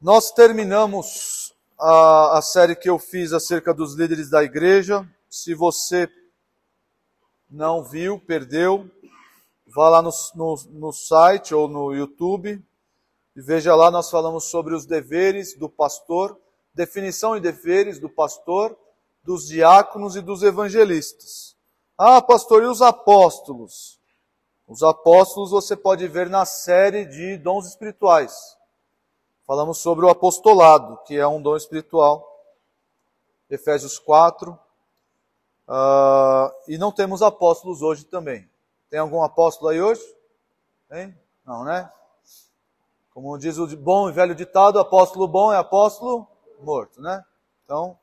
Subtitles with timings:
[0.00, 5.06] Nós terminamos a, a série que eu fiz acerca dos líderes da igreja.
[5.28, 6.08] Se você
[7.50, 8.90] não viu, perdeu,
[9.66, 12.64] vá lá no, no, no site ou no YouTube
[13.36, 16.34] e veja lá, nós falamos sobre os deveres do pastor,
[16.72, 18.74] definição e deveres do pastor,
[19.22, 21.54] dos diáconos e dos evangelistas.
[21.98, 24.00] Ah, pastor, e os apóstolos?
[24.66, 28.58] Os apóstolos você pode ver na série de dons espirituais.
[29.50, 32.24] Falamos sobre o apostolado, que é um dom espiritual.
[33.50, 34.52] Efésios 4.
[34.52, 34.56] Uh,
[35.66, 38.48] ah, e não temos apóstolos hoje também.
[38.88, 40.00] Tem algum apóstolo aí hoje?
[40.88, 41.18] Tem?
[41.44, 41.90] Não, né?
[43.12, 46.28] Como diz o bom e velho ditado, apóstolo bom é apóstolo
[46.60, 47.24] morto, né?
[47.64, 47.98] Então,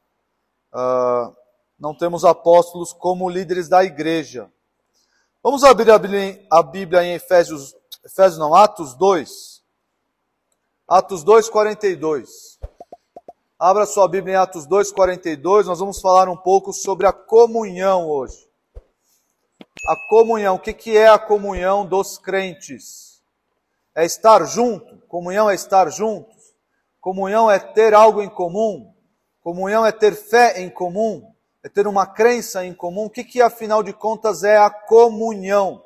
[0.73, 1.33] uh,
[1.79, 4.51] não temos apóstolos como líderes da igreja.
[5.41, 7.73] Vamos abrir a Bíblia em Efésios,
[8.03, 9.56] Efésios não, Atos 2.
[10.89, 12.57] Atos 2, 42.
[13.59, 15.67] Abra sua Bíblia em Atos 2, 42.
[15.67, 18.47] Nós vamos falar um pouco sobre a comunhão hoje.
[19.85, 20.55] A comunhão.
[20.55, 23.21] O que, que é a comunhão dos crentes?
[23.93, 24.97] É estar junto.
[25.09, 26.55] Comunhão é estar juntos.
[27.01, 28.93] Comunhão é ter algo em comum.
[29.41, 31.33] Comunhão é ter fé em comum.
[31.65, 33.07] É ter uma crença em comum.
[33.07, 35.83] O que, que afinal de contas é a comunhão?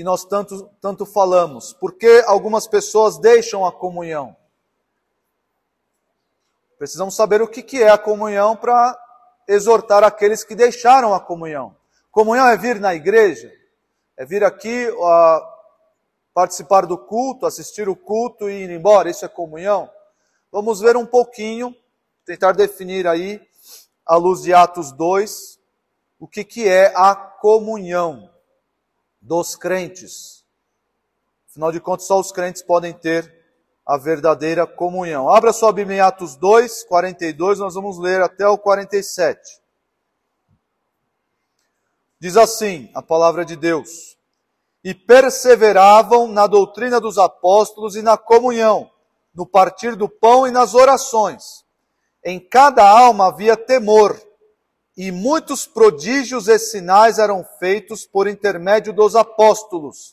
[0.00, 1.74] Que nós tanto, tanto falamos.
[1.74, 4.34] Por que algumas pessoas deixam a comunhão?
[6.78, 8.98] Precisamos saber o que, que é a comunhão para
[9.46, 11.76] exortar aqueles que deixaram a comunhão.
[12.10, 13.52] Comunhão é vir na igreja,
[14.16, 15.42] é vir aqui uh,
[16.32, 19.10] participar do culto, assistir o culto e ir embora.
[19.10, 19.90] Isso é comunhão?
[20.50, 21.76] Vamos ver um pouquinho,
[22.24, 23.38] tentar definir aí,
[24.06, 25.60] à luz de Atos 2,
[26.18, 28.30] o que, que é a comunhão
[29.20, 30.44] dos crentes.
[31.50, 33.40] Afinal de contas, só os crentes podem ter
[33.84, 35.28] a verdadeira comunhão.
[35.28, 39.60] Abra sua Bíblia em Atos 2, 42, nós vamos ler até o 47.
[42.20, 44.16] Diz assim a palavra de Deus:
[44.84, 48.90] E perseveravam na doutrina dos apóstolos e na comunhão,
[49.34, 51.64] no partir do pão e nas orações.
[52.24, 54.20] Em cada alma havia temor
[54.96, 60.12] e muitos prodígios e sinais eram feitos por intermédio dos apóstolos.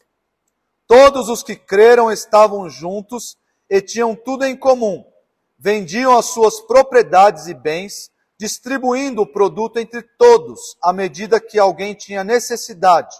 [0.88, 3.38] Todos os que creram estavam juntos
[3.70, 5.04] e tinham tudo em comum.
[5.60, 11.94] Vendiam as suas propriedades e bens, distribuindo o produto entre todos, à medida que alguém
[11.94, 13.16] tinha necessidade.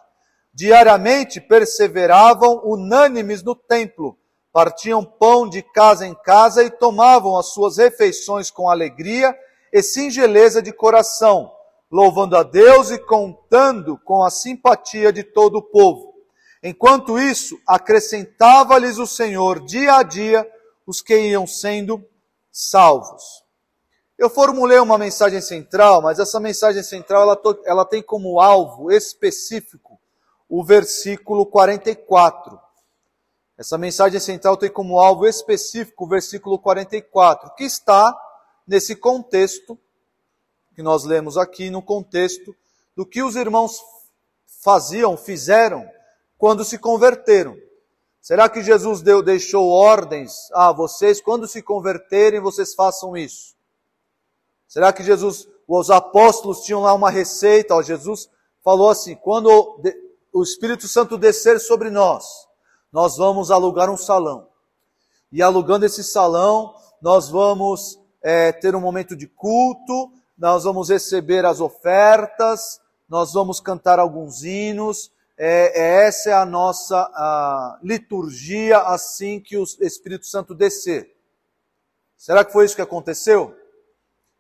[0.54, 4.18] Diariamente perseveravam unânimes no templo,
[4.54, 9.38] partiam pão de casa em casa e tomavam as suas refeições com alegria
[9.72, 11.52] e singeleza de coração
[11.90, 16.14] louvando a Deus e contando com a simpatia de todo o povo.
[16.62, 20.50] Enquanto isso, acrescentava-lhes o Senhor dia a dia
[20.86, 22.04] os que iam sendo
[22.52, 23.44] salvos.
[24.18, 30.00] Eu formulei uma mensagem central, mas essa mensagem central ela, ela tem como alvo específico
[30.50, 32.60] o versículo 44.
[33.58, 38.16] Essa mensagem central tem como alvo específico o versículo 44, que está
[38.68, 39.80] nesse contexto
[40.76, 42.56] que nós lemos aqui no contexto
[42.96, 43.82] do que os irmãos
[44.62, 45.90] faziam, fizeram
[46.38, 47.58] quando se converteram.
[48.22, 53.56] Será que Jesus deu, deixou ordens a vocês, quando se converterem, vocês façam isso?
[54.68, 57.74] Será que Jesus, os apóstolos tinham lá uma receita?
[57.74, 58.30] Ó, Jesus
[58.62, 59.50] falou assim: quando
[60.34, 62.26] o Espírito Santo descer sobre nós,
[62.92, 64.50] nós vamos alugar um salão.
[65.32, 71.46] E alugando esse salão, nós vamos é, ter um momento de culto, nós vamos receber
[71.46, 75.10] as ofertas, nós vamos cantar alguns hinos.
[75.38, 81.16] É, é, essa é a nossa a liturgia assim que o Espírito Santo descer.
[82.18, 83.56] Será que foi isso que aconteceu?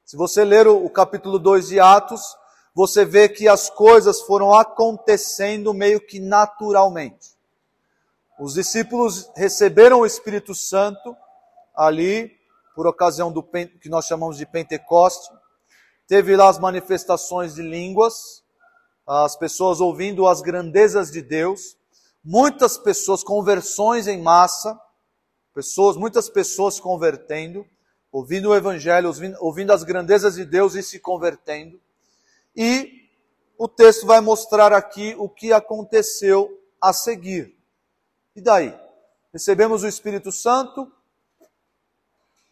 [0.03, 2.35] Se você ler o, o capítulo 2 de Atos,
[2.75, 7.37] você vê que as coisas foram acontecendo meio que naturalmente.
[8.37, 11.15] Os discípulos receberam o Espírito Santo
[11.73, 12.36] ali,
[12.77, 15.33] por ocasião do que nós chamamos de Pentecoste
[16.07, 18.43] teve lá as manifestações de línguas,
[19.07, 21.75] as pessoas ouvindo as grandezas de Deus,
[22.23, 24.79] muitas pessoas, conversões em massa,
[25.55, 27.65] pessoas, muitas pessoas se convertendo,
[28.11, 31.81] ouvindo o Evangelho, ouvindo, ouvindo as grandezas de Deus e se convertendo.
[32.55, 33.09] E
[33.57, 37.57] o texto vai mostrar aqui o que aconteceu a seguir.
[38.35, 38.71] E daí?
[39.33, 40.91] Recebemos o Espírito Santo.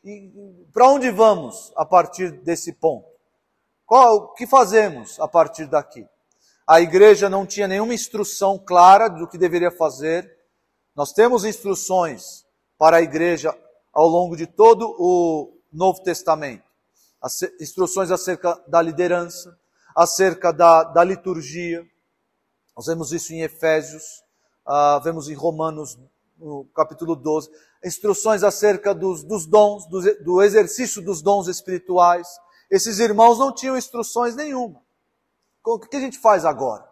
[0.05, 0.31] E
[0.71, 3.07] para onde vamos a partir desse ponto?
[3.87, 6.07] Qual, o que fazemos a partir daqui?
[6.67, 10.31] A igreja não tinha nenhuma instrução clara do que deveria fazer.
[10.95, 12.45] Nós temos instruções
[12.77, 13.57] para a igreja
[13.91, 16.63] ao longo de todo o Novo Testamento.
[17.59, 19.57] Instruções acerca da liderança,
[19.95, 21.83] acerca da, da liturgia.
[22.77, 24.23] Nós vemos isso em Efésios,
[24.67, 25.97] uh, vemos em Romanos,
[26.37, 27.49] no capítulo 12.
[27.85, 32.27] Instruções acerca dos, dos dons, do, do exercício dos dons espirituais.
[32.69, 34.81] Esses irmãos não tinham instruções nenhuma.
[35.63, 36.85] O que a gente faz agora?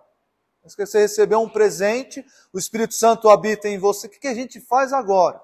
[0.63, 4.93] Você recebeu um presente, o Espírito Santo habita em você, o que a gente faz
[4.93, 5.41] agora?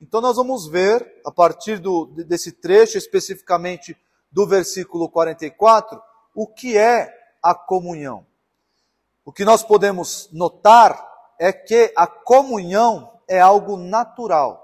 [0.00, 3.96] Então nós vamos ver, a partir do, desse trecho, especificamente
[4.30, 6.00] do versículo 44,
[6.34, 8.26] o que é a comunhão.
[9.24, 11.04] O que nós podemos notar
[11.38, 14.63] é que a comunhão é algo natural.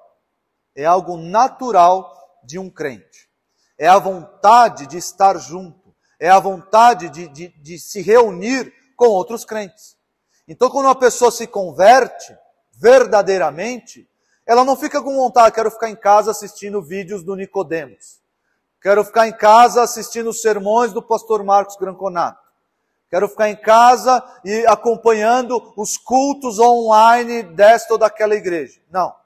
[0.81, 2.11] É algo natural
[2.43, 3.29] de um crente.
[3.79, 5.95] É a vontade de estar junto.
[6.19, 9.95] É a vontade de, de, de se reunir com outros crentes.
[10.49, 12.35] Então, quando uma pessoa se converte
[12.73, 14.09] verdadeiramente,
[14.47, 18.19] ela não fica com vontade, quero ficar em casa assistindo vídeos do Nicodemos.
[18.81, 22.41] Quero ficar em casa assistindo os sermões do pastor Marcos Granconato.
[23.11, 28.81] Quero ficar em casa e acompanhando os cultos online desta ou daquela igreja.
[28.91, 29.20] Não.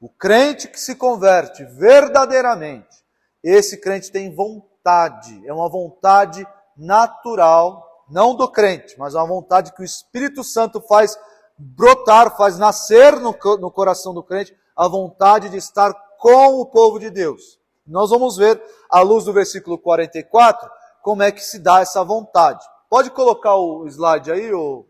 [0.00, 3.04] O crente que se converte verdadeiramente,
[3.42, 6.46] esse crente tem vontade, é uma vontade
[6.76, 11.18] natural não do crente, mas uma vontade que o Espírito Santo faz
[11.58, 16.98] brotar, faz nascer no, no coração do crente, a vontade de estar com o povo
[16.98, 17.58] de Deus.
[17.86, 20.70] Nós vamos ver, à luz do versículo 44,
[21.02, 22.64] como é que se dá essa vontade.
[22.88, 24.84] Pode colocar o slide aí, o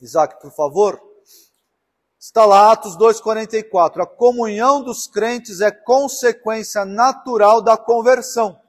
[0.00, 1.00] Isaac, por favor?
[2.20, 4.02] Está lá, Atos 2,44.
[4.02, 8.60] A comunhão dos crentes é consequência natural da conversão.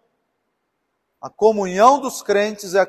[1.21, 2.87] A comunhão dos crentes é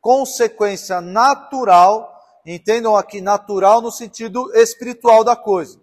[0.00, 5.78] consequência natural, entendam aqui natural no sentido espiritual da coisa.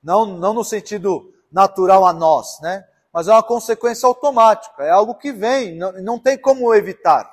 [0.00, 2.84] Não, não no sentido natural a nós, né?
[3.12, 7.28] Mas é uma consequência automática, é algo que vem, não, não tem como evitar.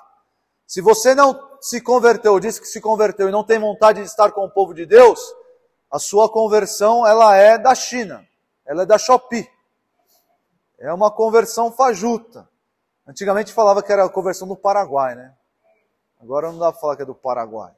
[0.66, 4.32] Se você não se converteu, disse que se converteu e não tem vontade de estar
[4.32, 5.20] com o povo de Deus,
[5.92, 8.26] a sua conversão ela é da China,
[8.66, 9.50] ela é da Shopee.
[10.80, 12.50] É uma conversão fajuta.
[13.06, 15.36] Antigamente falava que era a conversão do Paraguai, né?
[16.20, 17.74] Agora não dá para falar que é do Paraguai.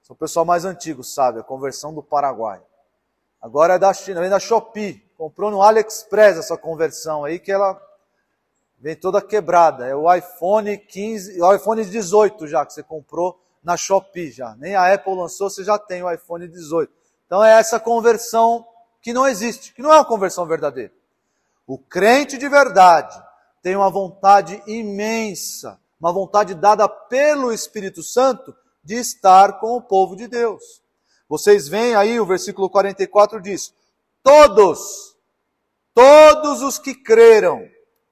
[0.00, 2.62] Só o pessoal mais antigo sabe, a conversão do Paraguai.
[3.42, 5.02] Agora é da China, vem da Shopee.
[5.18, 7.80] Comprou no AliExpress essa conversão aí, que ela
[8.78, 9.86] vem toda quebrada.
[9.86, 14.54] É o iPhone 15, o iPhone 18 já, que você comprou na Shopee já.
[14.56, 17.03] Nem a Apple lançou, você já tem o iPhone 18.
[17.26, 18.66] Então é essa conversão
[19.00, 20.92] que não existe, que não é uma conversão verdadeira.
[21.66, 23.20] O crente de verdade
[23.62, 30.14] tem uma vontade imensa uma vontade dada pelo Espírito Santo de estar com o povo
[30.14, 30.82] de Deus.
[31.26, 33.72] Vocês veem aí, o versículo 44 diz:
[34.22, 35.16] Todos,
[35.94, 37.66] todos os que creram,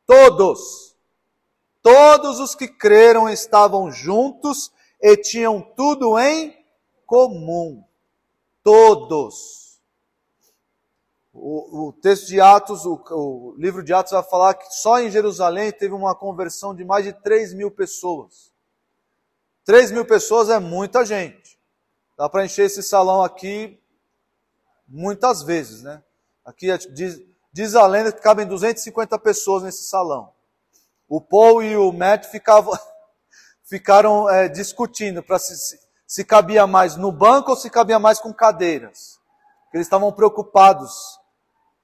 [0.07, 0.97] todos,
[1.83, 6.57] todos os que creram estavam juntos e tinham tudo em
[7.05, 7.85] comum.
[8.63, 9.81] Todos.
[11.33, 15.11] O, o texto de Atos, o, o, livro de Atos vai falar que só em
[15.11, 18.53] Jerusalém teve uma conversão de mais de 3 mil pessoas.
[19.65, 21.59] 3 mil pessoas é muita gente.
[22.19, 23.81] Dá para encher esse salão aqui
[24.87, 26.03] muitas vezes, né?
[26.45, 27.21] Aqui é, diz,
[27.53, 30.33] diz a lenda que cabem 250 pessoas nesse salão.
[31.09, 32.79] O Paul e o Matt ficavam,
[33.65, 35.79] ficaram é, discutindo para se,
[36.13, 39.19] se cabia mais no banco ou se cabia mais com cadeiras.
[39.73, 41.19] Eles estavam preocupados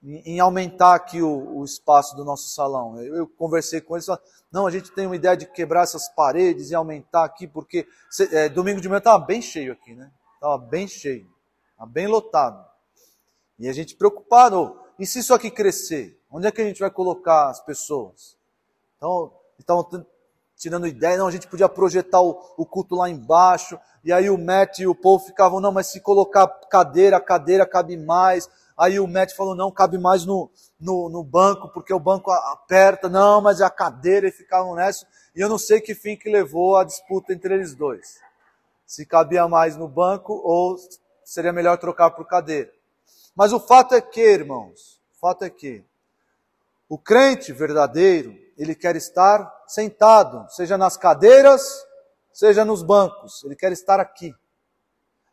[0.02, 3.00] em aumentar aqui o, o espaço do nosso salão.
[3.00, 6.10] Eu, eu conversei com eles, falaram, não, a gente tem uma ideia de quebrar essas
[6.10, 7.88] paredes e aumentar aqui, porque
[8.30, 10.12] é, domingo de manhã estava bem cheio aqui, né?
[10.34, 11.26] Estava bem cheio,
[11.70, 12.62] estava bem lotado.
[13.58, 16.20] E a gente preocupado, oh, e se isso aqui crescer?
[16.30, 18.36] Onde é que a gente vai colocar as pessoas?
[18.98, 19.88] Então, estavam
[20.58, 24.38] tirando ideia, não, a gente podia projetar o, o, culto lá embaixo, e aí o
[24.38, 28.48] Matt e o povo ficavam, não, mas se colocar cadeira, cadeira cabe mais,
[28.78, 30.48] Aí o Matt falou, não, cabe mais no,
[30.80, 33.08] no, no, banco, porque o banco aperta.
[33.08, 35.04] Não, mas é a cadeira, e ficavam nessa.
[35.34, 38.20] E eu não sei que fim que levou a disputa entre eles dois.
[38.86, 40.76] Se cabia mais no banco ou
[41.24, 42.70] seria melhor trocar por cadeira.
[43.34, 45.84] Mas o fato é que, irmãos, o fato é que
[46.88, 51.84] o crente verdadeiro, ele quer estar sentado, seja nas cadeiras,
[52.38, 54.32] seja nos bancos, ele quer estar aqui.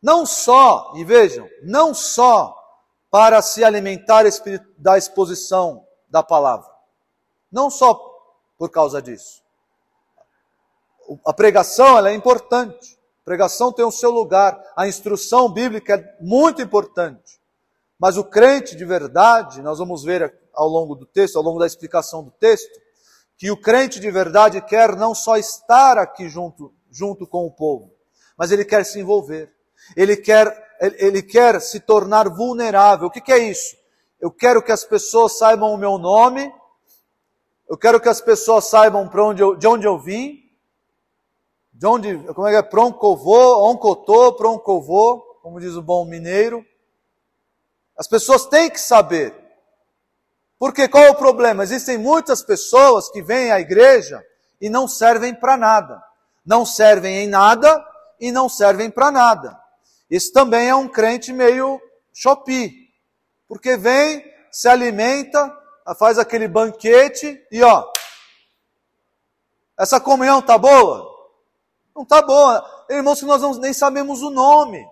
[0.02, 2.60] Não só, e vejam, não só
[3.12, 4.24] para se alimentar
[4.76, 6.68] da exposição da palavra.
[7.52, 7.94] Não só
[8.58, 9.44] por causa disso.
[11.24, 12.98] A pregação ela é importante.
[13.22, 14.60] A pregação tem o seu lugar.
[14.76, 17.40] A instrução bíblica é muito importante.
[18.00, 21.68] Mas o crente de verdade, nós vamos ver ao longo do texto, ao longo da
[21.68, 22.82] explicação do texto,
[23.38, 27.92] que o crente de verdade quer não só estar aqui junto, junto com o povo,
[28.38, 29.54] mas ele quer se envolver.
[29.96, 30.48] Ele quer,
[30.98, 33.08] ele quer se tornar vulnerável.
[33.08, 33.75] O que, que é isso?
[34.20, 36.52] Eu quero que as pessoas saibam o meu nome,
[37.70, 40.42] eu quero que as pessoas saibam onde eu, de onde eu vim,
[41.74, 44.64] de onde, como é que é, pra onde eu vou, onde eu tô, pra onde
[44.66, 46.66] eu vou, como diz o bom mineiro.
[47.98, 49.36] As pessoas têm que saber.
[50.58, 51.64] Porque qual é o problema?
[51.64, 54.24] Existem muitas pessoas que vêm à igreja
[54.62, 56.02] e não servem para nada.
[56.46, 57.84] Não servem em nada
[58.20, 59.60] e não servem para nada.
[60.10, 61.82] Isso também é um crente meio
[62.14, 62.90] chopi.
[63.48, 65.56] Porque vem, se alimenta,
[65.98, 67.92] faz aquele banquete e ó,
[69.78, 71.14] essa comunhão tá boa?
[71.96, 72.86] Não tá boa.
[72.90, 74.86] Irmãos, que nós não, nem sabemos o nome.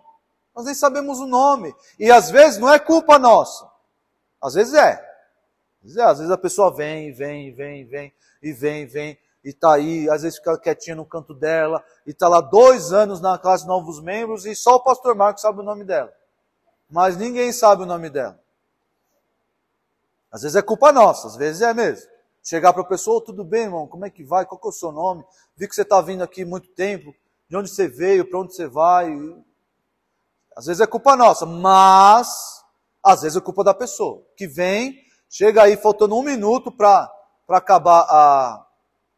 [0.55, 1.73] Nós nem sabemos o nome.
[1.97, 3.69] E às vezes não é culpa nossa.
[4.41, 4.91] Às vezes é.
[4.91, 6.03] Às vezes, é.
[6.03, 10.21] Às vezes a pessoa vem, vem, vem, vem, e vem, vem, e está aí, às
[10.21, 14.45] vezes fica quietinha no canto dela, e está lá dois anos na classe novos membros,
[14.45, 16.13] e só o pastor Marcos sabe o nome dela.
[16.89, 18.39] Mas ninguém sabe o nome dela.
[20.31, 22.09] Às vezes é culpa nossa, às vezes é mesmo.
[22.41, 24.45] Chegar para a pessoa, oh, tudo bem, irmão, como é que vai?
[24.45, 25.23] Qual que é o seu nome?
[25.55, 27.13] Vi que você está vindo aqui muito tempo,
[27.47, 29.13] de onde você veio, para onde você vai.
[30.55, 32.63] Às vezes é culpa nossa, mas
[33.03, 34.97] às vezes é culpa da pessoa, que vem,
[35.29, 37.11] chega aí faltando um minuto para
[37.49, 38.62] acabar a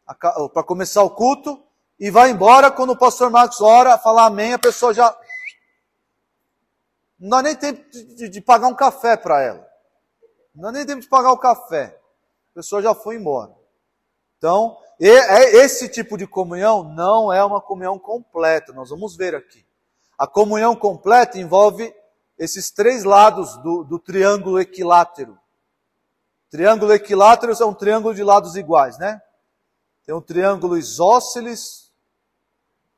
[0.06, 1.62] para começar o culto
[1.98, 5.16] e vai embora quando o pastor Marcos ora, falar amém, a pessoa já
[7.18, 9.66] não dá nem tempo de, de, pagar um café para ela.
[10.54, 11.98] Não dá nem tempo de pagar o café.
[12.52, 13.54] A pessoa já foi embora.
[14.36, 18.72] Então, é, esse tipo de comunhão não é uma comunhão completa.
[18.74, 19.64] Nós vamos ver aqui.
[20.18, 21.94] A comunhão completa envolve
[22.38, 25.38] esses três lados do, do triângulo equilátero.
[26.50, 29.20] Triângulo equilátero é um triângulo de lados iguais, né?
[30.06, 31.92] Tem um triângulo isósceles,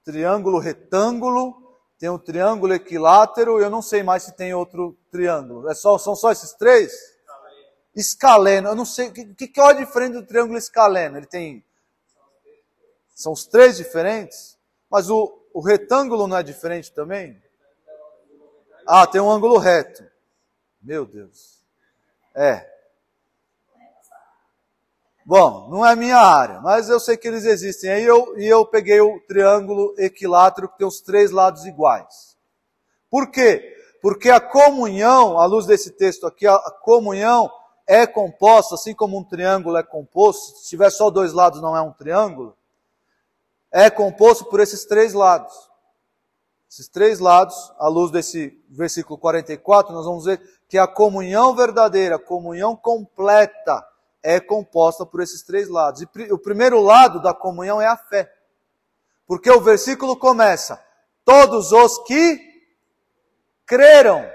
[0.05, 5.71] triângulo retângulo, tem um triângulo equilátero, eu não sei mais se tem outro triângulo.
[5.71, 6.93] É só, são só esses três?
[7.97, 11.17] Escaleno, eu não sei, o que, que é a diferença do triângulo escaleno?
[11.17, 11.65] Ele tem.
[13.15, 14.59] São os três diferentes?
[14.91, 17.43] Mas o, o retângulo não é diferente também?
[18.87, 20.07] Ah, tem um ângulo reto.
[20.81, 21.65] Meu Deus.
[22.35, 22.78] É.
[25.29, 27.91] Bom, não é minha área, mas eu sei que eles existem.
[27.91, 32.35] Aí eu, e eu peguei o triângulo equilátero que tem os três lados iguais.
[33.11, 33.77] Por quê?
[34.01, 37.51] Porque a comunhão, à luz desse texto aqui, a comunhão
[37.87, 41.83] é composta, assim como um triângulo é composto, se tiver só dois lados não é
[41.83, 42.57] um triângulo,
[43.71, 45.55] é composto por esses três lados.
[46.71, 52.17] Esses três lados, à luz desse versículo 44, nós vamos ver que a comunhão verdadeira,
[52.17, 53.87] a comunhão completa,
[54.23, 56.03] é composta por esses três lados.
[56.03, 58.33] E o primeiro lado da comunhão é a fé.
[59.27, 60.83] Porque o versículo começa:
[61.25, 62.41] todos os que
[63.67, 64.29] creram.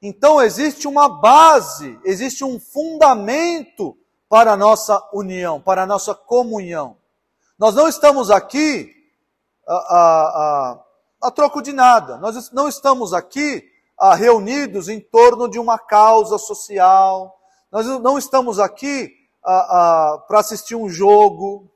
[0.00, 3.96] Então existe uma base, existe um fundamento
[4.28, 6.96] para a nossa união, para a nossa comunhão.
[7.56, 8.92] Nós não estamos aqui
[9.66, 10.78] a, a,
[11.22, 12.16] a, a troco de nada.
[12.16, 13.62] Nós não estamos aqui
[14.16, 17.38] reunidos em torno de uma causa social.
[17.72, 19.10] Nós não estamos aqui
[19.42, 21.72] para assistir um jogo.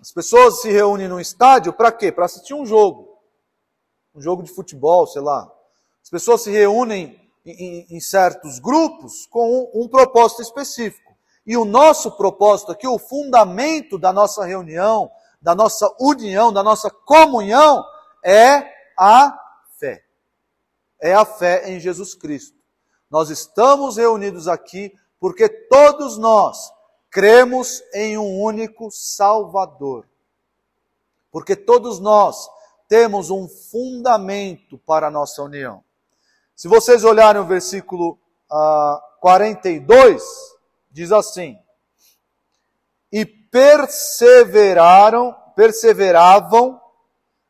[0.00, 2.12] As pessoas se reúnem num estádio para quê?
[2.12, 3.18] Para assistir um jogo.
[4.14, 5.50] Um jogo de futebol, sei lá.
[6.00, 11.12] As pessoas se reúnem em, em certos grupos com um, um propósito específico.
[11.44, 15.10] E o nosso propósito aqui, o fundamento da nossa reunião,
[15.42, 17.84] da nossa união, da nossa comunhão,
[18.24, 18.62] é
[18.96, 19.36] a
[19.76, 20.04] fé.
[21.02, 22.57] É a fé em Jesus Cristo.
[23.10, 26.70] Nós estamos reunidos aqui porque todos nós
[27.10, 30.06] cremos em um único Salvador.
[31.30, 32.48] Porque todos nós
[32.88, 35.82] temos um fundamento para a nossa união.
[36.54, 38.18] Se vocês olharem o versículo
[38.50, 40.22] uh, 42,
[40.90, 41.58] diz assim:
[43.12, 46.80] E perseveraram, perseveravam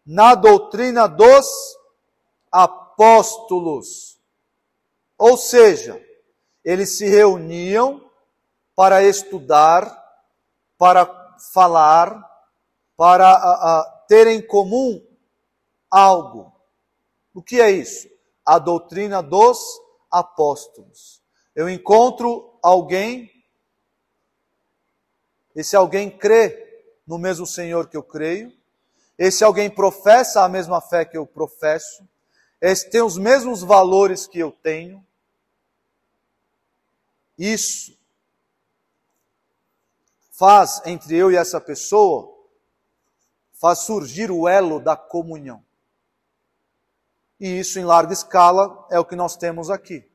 [0.04, 1.46] na doutrina dos
[2.50, 4.17] apóstolos.
[5.18, 6.00] Ou seja,
[6.64, 8.08] eles se reuniam
[8.74, 9.92] para estudar,
[10.78, 11.04] para
[11.52, 12.24] falar,
[12.96, 15.04] para a, a, ter em comum
[15.90, 16.52] algo.
[17.34, 18.08] O que é isso?
[18.46, 19.58] A doutrina dos
[20.10, 21.20] apóstolos.
[21.54, 23.30] Eu encontro alguém
[25.58, 28.52] esse alguém crê no mesmo Senhor que eu creio.
[29.18, 32.08] Esse alguém professa a mesma fé que eu professo.
[32.60, 35.04] Esse tem os mesmos valores que eu tenho.
[37.38, 37.96] Isso
[40.32, 42.32] faz entre eu e essa pessoa,
[43.52, 45.64] faz surgir o elo da comunhão.
[47.40, 50.08] E isso em larga escala é o que nós temos aqui.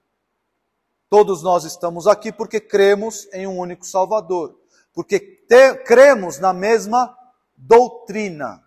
[1.09, 4.59] Todos nós estamos aqui porque cremos em um único Salvador,
[4.93, 7.17] porque te, cremos na mesma
[7.55, 8.63] doutrina.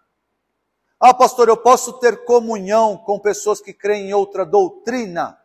[0.98, 5.38] Ah, pastor, eu posso ter comunhão com pessoas que creem em outra doutrina?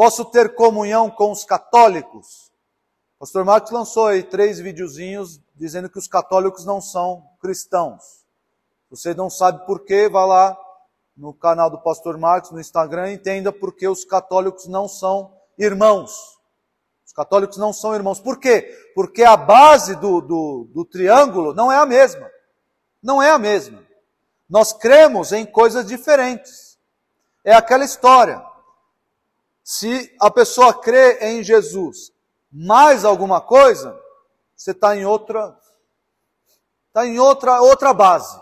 [0.00, 2.50] Posso ter comunhão com os católicos?
[3.18, 8.24] Pastor Marcos lançou aí três videozinhos dizendo que os católicos não são cristãos.
[8.90, 10.58] Você não sabe por quê, vá lá
[11.14, 16.38] no canal do Pastor Marcos no Instagram entenda por que os católicos não são irmãos.
[17.04, 18.18] Os católicos não são irmãos.
[18.18, 18.74] Por quê?
[18.94, 22.26] Porque a base do, do, do triângulo não é a mesma.
[23.02, 23.84] Não é a mesma.
[24.48, 26.78] Nós cremos em coisas diferentes.
[27.44, 28.48] É aquela história.
[29.62, 32.12] Se a pessoa crê em Jesus
[32.50, 33.98] mais alguma coisa,
[34.56, 35.56] você está em outra,
[36.88, 38.40] está em outra outra base.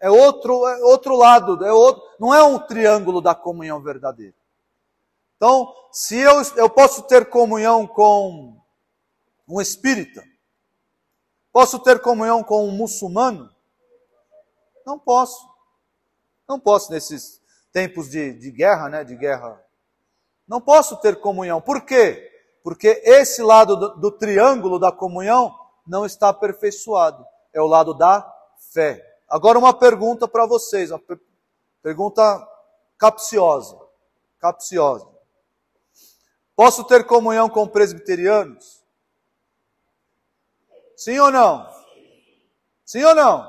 [0.00, 4.34] É outro é outro lado, é outro, não é um triângulo da comunhão verdadeira.
[5.36, 8.60] Então, se eu, eu posso ter comunhão com
[9.48, 10.22] um espírita,
[11.52, 13.50] posso ter comunhão com um muçulmano?
[14.86, 15.48] Não posso.
[16.48, 17.40] Não posso nesses
[17.72, 19.04] tempos de, de guerra, né?
[19.04, 19.62] De guerra.
[20.50, 21.60] Não posso ter comunhão.
[21.60, 22.28] Por quê?
[22.64, 27.24] Porque esse lado do, do triângulo da comunhão não está aperfeiçoado.
[27.52, 28.28] É o lado da
[28.72, 29.00] fé.
[29.28, 31.00] Agora uma pergunta para vocês, uma
[31.80, 32.48] pergunta
[32.98, 33.78] capciosa.
[34.40, 35.06] Capciosa.
[36.56, 38.82] Posso ter comunhão com presbiterianos?
[40.96, 41.72] Sim ou não?
[42.84, 43.48] Sim ou não?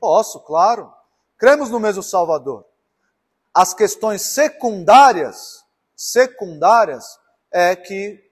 [0.00, 0.90] Posso, claro.
[1.36, 2.64] Cremos no mesmo Salvador.
[3.52, 5.63] As questões secundárias,
[5.96, 7.04] secundárias,
[7.50, 8.22] é que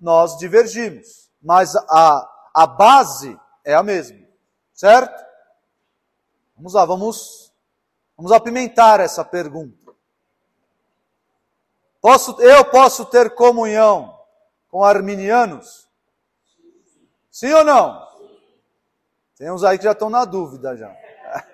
[0.00, 1.30] nós divergimos.
[1.40, 4.18] Mas a, a base é a mesma.
[4.72, 5.24] Certo?
[6.56, 7.52] Vamos lá, vamos,
[8.16, 9.92] vamos apimentar essa pergunta.
[12.00, 14.18] Posso, eu posso ter comunhão
[14.68, 15.88] com arminianos?
[17.30, 18.08] Sim ou não?
[19.36, 20.92] Tem uns aí que já estão na dúvida já.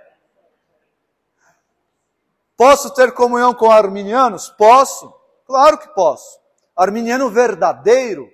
[2.56, 4.48] Posso ter comunhão com arminianos?
[4.50, 5.17] Posso.
[5.48, 6.38] Claro que posso.
[6.76, 8.30] Arminiano verdadeiro,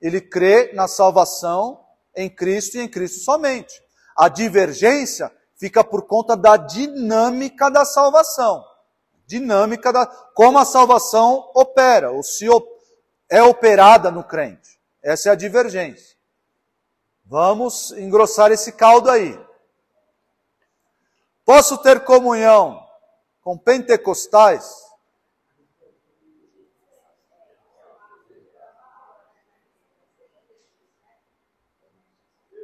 [0.00, 1.84] ele crê na salvação
[2.16, 3.82] em Cristo e em Cristo somente.
[4.16, 8.64] A divergência fica por conta da dinâmica da salvação
[9.30, 12.46] dinâmica da como a salvação opera, ou se
[13.28, 14.80] é operada no crente.
[15.00, 16.16] Essa é a divergência.
[17.24, 19.38] Vamos engrossar esse caldo aí.
[21.44, 22.84] Posso ter comunhão
[23.40, 24.68] com pentecostais?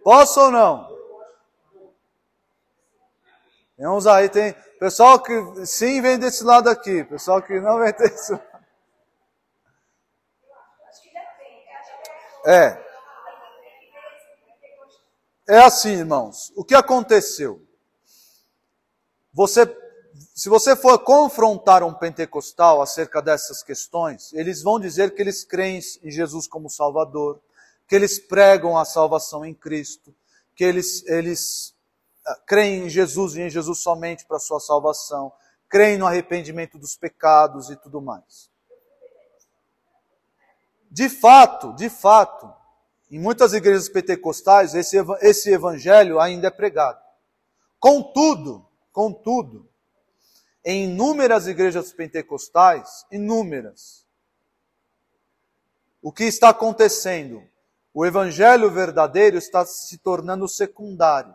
[0.06, 0.88] Posso ou não?
[3.76, 7.90] Tem uns aí, tem, Pessoal que sim vem desse lado aqui, pessoal que não vem
[7.98, 8.46] desse lado.
[12.46, 12.86] É.
[15.48, 16.52] É assim, irmãos.
[16.54, 17.60] O que aconteceu?
[19.32, 19.66] Você,
[20.36, 25.80] se você for confrontar um pentecostal acerca dessas questões, eles vão dizer que eles creem
[26.04, 27.40] em Jesus como Salvador,
[27.86, 30.14] que eles pregam a salvação em Cristo,
[30.54, 31.74] que eles, eles
[32.46, 35.32] creem em Jesus e em Jesus somente para sua salvação,
[35.68, 38.50] creem no arrependimento dos pecados e tudo mais.
[40.90, 42.52] De fato, de fato,
[43.10, 47.00] em muitas igrejas pentecostais, esse, esse evangelho ainda é pregado.
[47.78, 49.68] Contudo, contudo,
[50.64, 54.04] em inúmeras igrejas pentecostais, inúmeras,
[56.02, 57.46] o que está acontecendo?
[57.98, 61.34] O evangelho verdadeiro está se tornando secundário.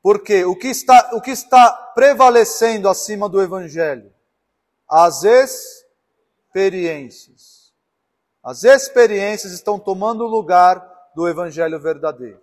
[0.00, 4.14] Porque o que está, o que está prevalecendo acima do Evangelho?
[4.88, 5.24] As
[6.54, 7.72] experiências.
[8.40, 10.80] As experiências estão tomando o lugar
[11.16, 12.40] do Evangelho verdadeiro.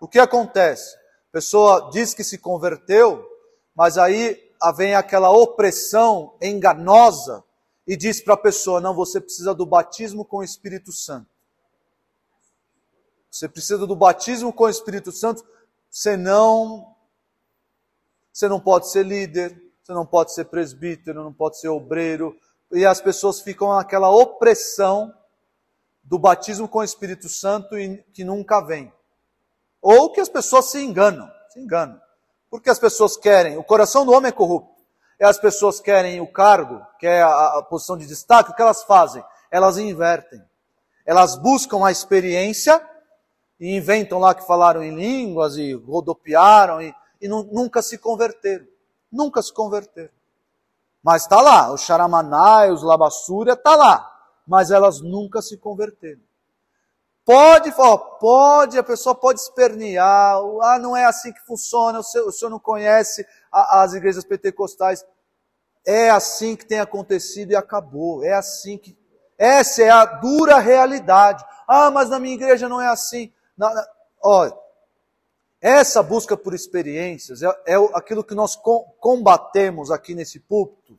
[0.00, 0.94] O que acontece?
[1.30, 3.28] A pessoa diz que se converteu,
[3.74, 4.40] mas aí
[4.76, 7.42] vem aquela opressão enganosa
[7.84, 11.37] e diz para a pessoa: não, você precisa do batismo com o Espírito Santo.
[13.30, 15.44] Você precisa do batismo com o Espírito Santo
[15.90, 16.94] senão
[18.32, 22.36] você não pode ser líder, você não pode ser presbítero, não pode ser obreiro,
[22.70, 25.12] e as pessoas ficam naquela opressão
[26.04, 28.92] do batismo com o Espírito Santo e que nunca vem.
[29.80, 32.00] Ou que as pessoas se enganam, se enganam.
[32.50, 34.78] Porque as pessoas querem, o coração do homem é corrupto.
[35.18, 38.62] E as pessoas querem o cargo, que é a, a posição de destaque, o que
[38.62, 39.22] elas fazem?
[39.50, 40.42] elas invertem.
[41.06, 42.80] Elas buscam a experiência
[43.60, 48.66] e inventam lá que falaram em línguas e rodopiaram e, e nunca se converteram.
[49.10, 50.10] Nunca se converteram.
[51.02, 54.10] Mas está lá, o Charamanai, os Labassúria, está lá.
[54.46, 56.20] Mas elas nunca se converteram.
[57.24, 62.26] Pode, ó, pode, a pessoa pode espernear, ah, não é assim que funciona, o senhor,
[62.26, 65.04] o senhor não conhece a, as igrejas pentecostais.
[65.86, 68.24] É assim que tem acontecido e acabou.
[68.24, 68.96] É assim que.
[69.36, 71.44] Essa é a dura realidade.
[71.66, 73.32] Ah, mas na minha igreja não é assim.
[73.58, 73.84] Não, não.
[74.22, 74.56] Olha,
[75.60, 78.56] essa busca por experiências é, é aquilo que nós
[79.00, 80.98] combatemos aqui nesse púlpito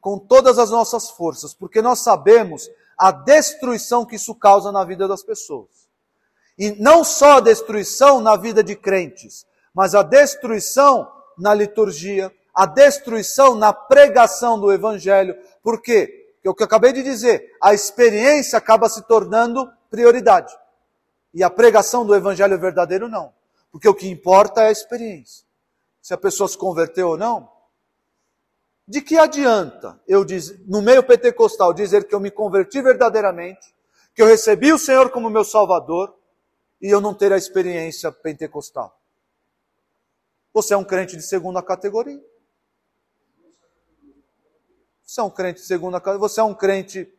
[0.00, 2.68] com todas as nossas forças, porque nós sabemos
[2.98, 5.88] a destruição que isso causa na vida das pessoas.
[6.58, 12.66] E não só a destruição na vida de crentes, mas a destruição na liturgia, a
[12.66, 15.36] destruição na pregação do Evangelho.
[15.62, 20.54] Porque o que eu acabei de dizer, a experiência acaba se tornando prioridade.
[21.34, 23.34] E a pregação do Evangelho verdadeiro não.
[23.72, 25.44] Porque o que importa é a experiência.
[26.00, 27.52] Se a pessoa se converteu ou não.
[28.86, 33.74] De que adianta eu dizer, no meio pentecostal dizer que eu me converti verdadeiramente,
[34.14, 36.14] que eu recebi o Senhor como meu Salvador
[36.80, 38.96] e eu não ter a experiência pentecostal?
[40.52, 42.22] Você é um crente de segunda categoria.
[45.02, 47.12] Você é um crente de segunda casa, você é um crente.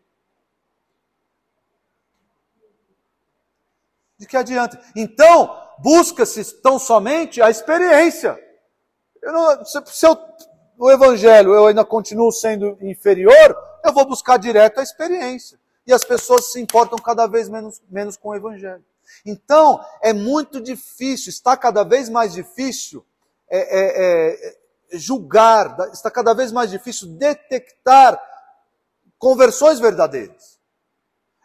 [4.18, 4.80] De que adianta?
[4.96, 8.40] Então, busca-se tão somente a experiência.
[9.22, 10.18] Eu não, se, eu,
[10.78, 15.60] o evangelho eu ainda continuo sendo inferior, eu vou buscar direto a experiência.
[15.86, 18.84] E as pessoas se importam cada vez menos, menos com o evangelho.
[19.26, 23.06] Então, é muito difícil, está cada vez mais difícil
[23.48, 24.56] é, é,
[24.94, 28.20] é, julgar, está cada vez mais difícil detectar
[29.20, 30.55] conversões verdadeiras.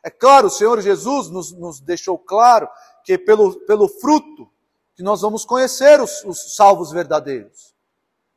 [0.03, 2.69] É claro, o Senhor Jesus nos, nos deixou claro
[3.05, 4.51] que pelo, pelo fruto
[4.95, 7.75] que nós vamos conhecer os, os salvos verdadeiros.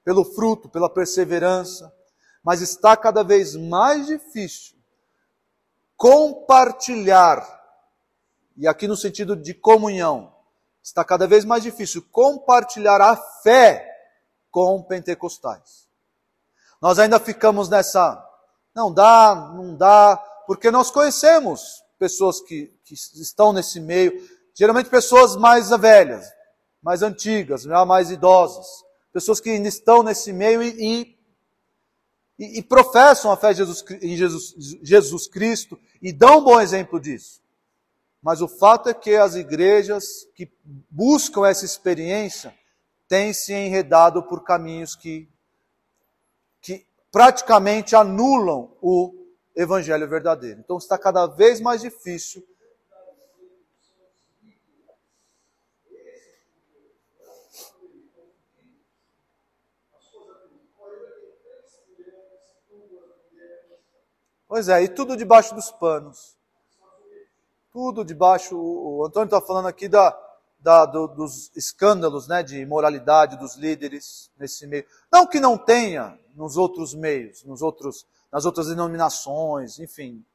[0.04, 1.94] Pelo fruto, pela perseverança.
[2.44, 4.74] Mas está cada vez mais difícil
[6.04, 7.48] compartilhar,
[8.58, 10.34] e aqui no sentido de comunhão,
[10.82, 13.90] está cada vez mais difícil compartilhar a fé
[14.52, 15.88] com pentecostais.
[16.82, 18.22] Nós ainda ficamos nessa,
[18.76, 20.22] não dá, não dá,
[20.54, 24.14] porque nós conhecemos pessoas que, que estão nesse meio,
[24.54, 26.32] geralmente pessoas mais velhas,
[26.80, 28.68] mais antigas, mais idosas,
[29.12, 31.18] pessoas que ainda estão nesse meio e,
[32.38, 37.00] e, e professam a fé Jesus, em Jesus, Jesus Cristo e dão um bom exemplo
[37.00, 37.42] disso.
[38.22, 40.48] Mas o fato é que as igrejas que
[40.88, 42.54] buscam essa experiência
[43.08, 45.28] tem se enredado por caminhos que,
[46.62, 49.23] que praticamente anulam o
[49.56, 50.60] evangelho verdadeiro.
[50.60, 52.44] Então está cada vez mais difícil
[64.54, 66.38] Pois é, e tudo debaixo dos panos.
[67.72, 68.56] Tudo debaixo.
[68.56, 70.16] O Antônio está falando aqui da,
[70.60, 74.86] da, do, dos escândalos né, de imoralidade dos líderes nesse meio.
[75.12, 80.26] Não que não tenha nos outros meios, nos outros, nas outras denominações, enfim.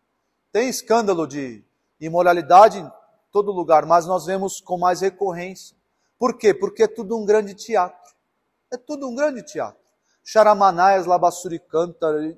[0.53, 1.65] Tem escândalo de
[1.99, 2.93] imoralidade em
[3.33, 5.77] todo lugar, mas nós vemos com mais recorrência.
[6.17, 6.55] Por quê?
[6.55, 8.15] Porque é tudo um grande teatro.
[8.71, 9.81] É tudo um grande teatro.
[10.23, 12.37] Charamanaias, Labassuri Cântara,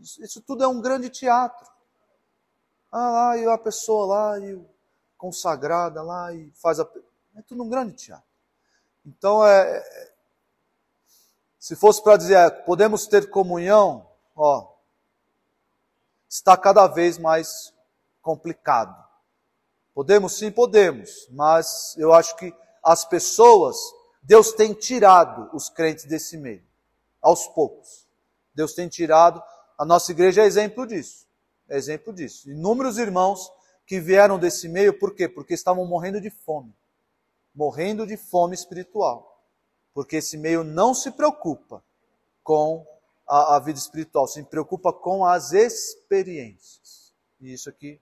[0.00, 1.70] isso tudo é um grande teatro.
[2.90, 4.58] Ah, lá, e a pessoa lá, e
[5.18, 6.88] consagrada lá, e faz a.
[7.36, 8.24] É tudo um grande teatro.
[9.04, 10.12] Então, é, é
[11.58, 14.71] se fosse para dizer, é, podemos ter comunhão, ó,
[16.32, 17.74] está cada vez mais
[18.22, 18.96] complicado.
[19.94, 23.76] Podemos sim, podemos, mas eu acho que as pessoas,
[24.22, 26.64] Deus tem tirado os crentes desse meio,
[27.20, 28.06] aos poucos.
[28.54, 29.42] Deus tem tirado,
[29.78, 31.26] a nossa igreja é exemplo disso,
[31.68, 32.50] é exemplo disso.
[32.50, 33.52] Inúmeros irmãos
[33.86, 35.28] que vieram desse meio, por quê?
[35.28, 36.74] Porque estavam morrendo de fome
[37.54, 39.40] morrendo de fome espiritual.
[39.94, 41.84] Porque esse meio não se preocupa
[42.42, 42.86] com
[43.32, 47.14] a, a vida espiritual, se preocupa com as experiências.
[47.40, 47.98] E isso aqui.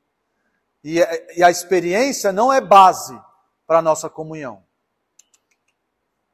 [0.82, 0.98] E,
[1.36, 3.16] e a experiência não é base
[3.64, 4.64] para a nossa comunhão.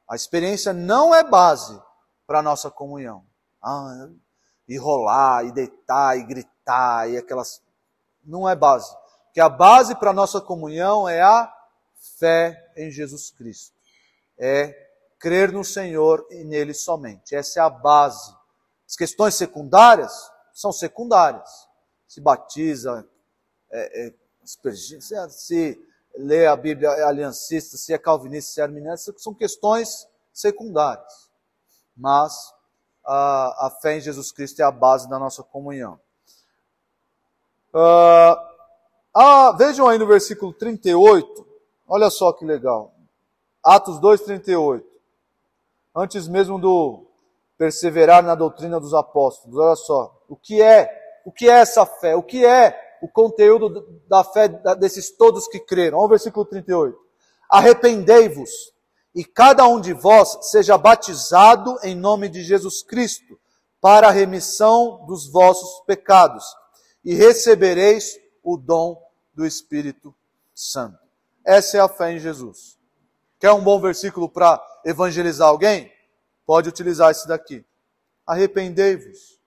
[0.09, 1.79] A experiência não é base
[2.25, 3.23] para a nossa comunhão.
[3.61, 4.09] Ah,
[4.67, 7.61] e rolar, e deitar, e gritar, e aquelas.
[8.25, 8.91] Não é base.
[9.25, 11.53] Porque a base para a nossa comunhão é a
[12.17, 13.75] fé em Jesus Cristo.
[14.39, 14.73] É
[15.19, 17.35] crer no Senhor e nele somente.
[17.35, 18.35] Essa é a base.
[18.87, 21.67] As questões secundárias são secundárias.
[22.07, 23.07] se batiza,
[23.69, 24.13] é, é,
[24.45, 30.07] se, se lê a Bíblia é aliancista, se é calvinista, se é arminiano, são questões
[30.33, 31.29] secundárias.
[31.95, 32.53] Mas
[33.05, 35.99] a, a fé em Jesus Cristo é a base da nossa comunhão.
[37.73, 38.39] Uh,
[39.13, 41.45] ah, vejam aí no versículo 38,
[41.87, 42.93] olha só que legal.
[43.63, 44.87] Atos 2, 38.
[45.93, 47.06] Antes mesmo do
[47.57, 50.23] perseverar na doutrina dos apóstolos, olha só.
[50.29, 50.89] O que é?
[51.25, 52.15] O que é essa fé?
[52.15, 54.47] O que é o conteúdo da fé
[54.79, 55.97] desses todos que creram?
[55.97, 56.97] Olha o versículo 38.
[57.49, 58.49] Arrependei-vos
[59.15, 63.39] e cada um de vós seja batizado em nome de Jesus Cristo
[63.81, 66.45] para a remissão dos vossos pecados
[67.03, 69.01] e recebereis o dom
[69.33, 70.13] do Espírito
[70.53, 70.97] Santo.
[71.45, 72.77] Essa é a fé em Jesus.
[73.39, 75.91] Quer um bom versículo para evangelizar alguém?
[76.47, 77.63] Pode utilizar esse daqui.
[78.25, 79.37] Arrependei-vos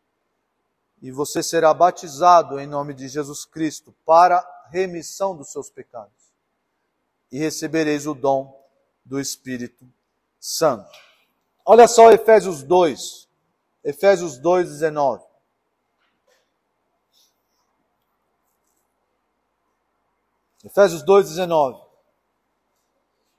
[1.03, 6.13] e você será batizado em nome de Jesus Cristo para remissão dos seus pecados
[7.33, 8.55] e recebereis o dom
[9.05, 9.85] do Espírito
[10.39, 10.91] Santo.
[11.65, 13.29] Olha só Efésios 2,
[13.83, 15.25] Efésios 2, 19.
[20.63, 21.83] Efésios 2,19.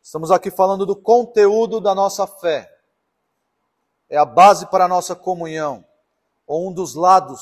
[0.02, 2.81] Estamos aqui falando do conteúdo da nossa fé.
[4.12, 5.86] É a base para a nossa comunhão,
[6.46, 7.42] ou um dos lados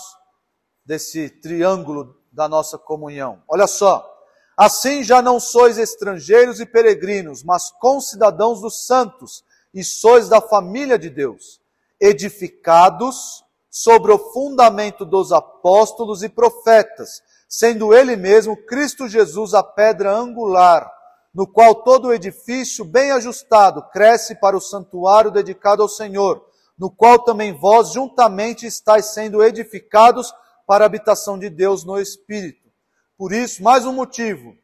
[0.85, 3.41] desse triângulo da nossa comunhão.
[3.47, 4.07] Olha só.
[4.55, 10.99] Assim já não sois estrangeiros e peregrinos, mas concidadãos dos santos, e sois da família
[10.99, 11.59] de Deus,
[11.99, 20.15] edificados sobre o fundamento dos apóstolos e profetas, sendo ele mesmo Cristo Jesus a pedra
[20.15, 20.91] angular,
[21.33, 26.48] no qual todo o edifício bem ajustado cresce para o santuário dedicado ao Senhor,
[26.79, 30.33] no qual também vós juntamente estáis sendo edificados
[30.65, 32.69] para a habitação de Deus no Espírito.
[33.17, 34.55] Por isso, mais um motivo,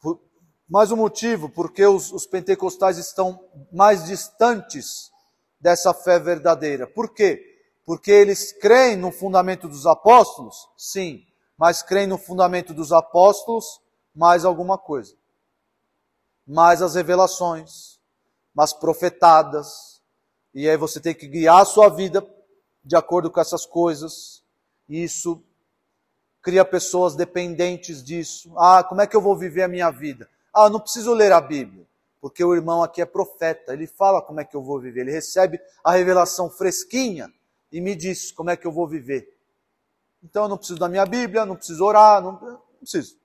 [0.00, 0.18] por,
[0.68, 3.38] mais um motivo, porque os, os pentecostais estão
[3.70, 5.10] mais distantes
[5.60, 6.86] dessa fé verdadeira.
[6.86, 7.44] Por quê?
[7.84, 10.56] Porque eles creem no fundamento dos apóstolos?
[10.76, 11.26] Sim
[11.60, 13.82] mas creem no fundamento dos apóstolos
[14.14, 15.14] mais alguma coisa.
[16.46, 18.00] Mais as revelações,
[18.54, 19.89] mais profetadas.
[20.54, 22.26] E aí você tem que guiar a sua vida
[22.84, 24.42] de acordo com essas coisas.
[24.88, 25.42] E isso
[26.42, 28.52] cria pessoas dependentes disso.
[28.56, 30.28] Ah, como é que eu vou viver a minha vida?
[30.52, 31.86] Ah, não preciso ler a Bíblia,
[32.20, 33.72] porque o irmão aqui é profeta.
[33.72, 35.02] Ele fala como é que eu vou viver.
[35.02, 37.32] Ele recebe a revelação fresquinha
[37.70, 39.36] e me diz como é que eu vou viver.
[40.22, 43.18] Então eu não preciso da minha Bíblia, não preciso orar, não, não preciso.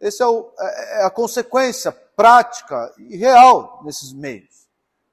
[0.00, 4.65] Essa é, é, é, a consequência prática e real nesses meios.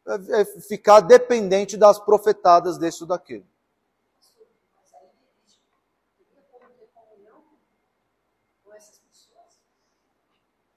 [0.06, 3.46] É, é ficar dependente das profetadas desse ou daquele.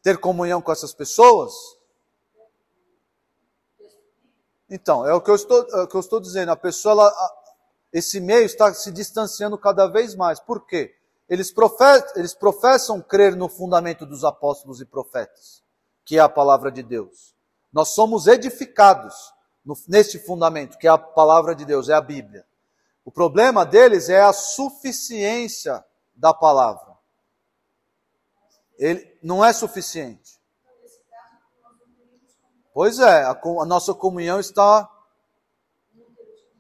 [0.03, 1.53] Ter comunhão com essas pessoas?
[4.71, 6.51] Então, é o que eu estou, é que eu estou dizendo.
[6.51, 7.13] A pessoa, ela,
[7.93, 10.41] esse meio está se distanciando cada vez mais.
[10.41, 10.95] Por quê?
[11.29, 15.63] Eles, professam, eles professam crer no fundamento dos apóstolos e profetas,
[16.05, 17.36] que é a palavra de Deus.
[17.77, 22.47] Nós somos edificados no, neste fundamento, que é a palavra de Deus, é a Bíblia.
[23.05, 25.85] O problema deles é a suficiência
[26.15, 26.97] da palavra.
[28.79, 30.41] Ele não é suficiente.
[32.73, 34.91] Pois é, a, a nossa comunhão está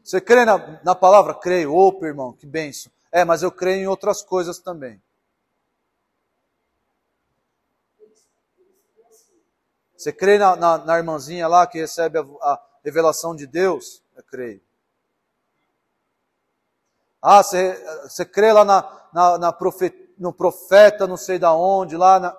[0.04, 1.32] você crê na, na palavra?
[1.32, 1.74] Creio.
[1.74, 2.92] Opa, irmão, que benção.
[3.10, 5.02] É, mas eu creio em outras coisas também.
[10.06, 14.04] Você crê na, na, na irmãzinha lá que recebe a, a, revelação de Deus?
[14.14, 14.60] Eu creio.
[17.20, 19.58] Ah, você, você crê lá na, na, na
[20.16, 22.36] no profeta, não sei da onde, lá na,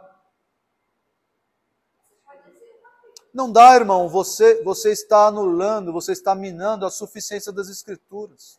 [3.33, 8.57] Não dá, irmão, você, você está anulando, você está minando a suficiência das Escrituras.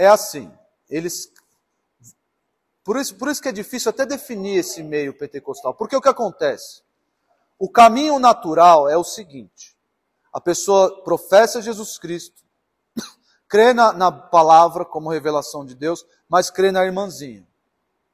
[0.00, 0.50] É assim,
[0.88, 1.30] eles.
[2.82, 5.74] Por isso, por isso que é difícil até definir esse meio pentecostal.
[5.74, 6.82] Porque o que acontece?
[7.58, 9.76] O caminho natural é o seguinte:
[10.32, 12.42] a pessoa professa Jesus Cristo,
[13.46, 17.46] crê na, na palavra como revelação de Deus, mas crê na irmãzinha,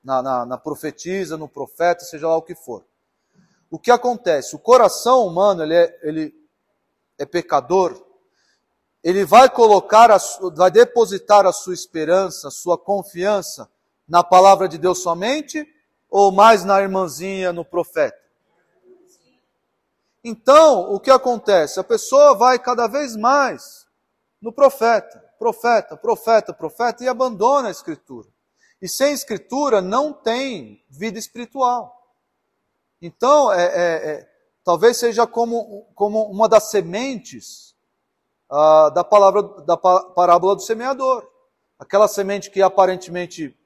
[0.03, 2.85] na, na, na profetisa, no profeta, seja lá o que for.
[3.70, 4.57] O que acontece?
[4.57, 6.35] O coração humano ele é, ele
[7.16, 8.06] é pecador,
[9.07, 10.19] ele vai colocar, a,
[10.57, 13.71] vai depositar a sua esperança, sua confiança
[14.09, 15.64] na palavra de Deus somente
[16.11, 18.19] ou mais na irmãzinha, no profeta?
[20.25, 21.79] Então, o que acontece?
[21.79, 23.87] A pessoa vai cada vez mais
[24.42, 28.27] no profeta, profeta, profeta, profeta e abandona a escritura.
[28.83, 32.11] E sem escritura não tem vida espiritual.
[33.01, 34.29] Então, é, é, é
[34.64, 37.65] talvez seja como, como uma das sementes
[38.50, 41.26] ah, da palavra da parábola do semeador.
[41.78, 43.56] Aquela semente que aparentemente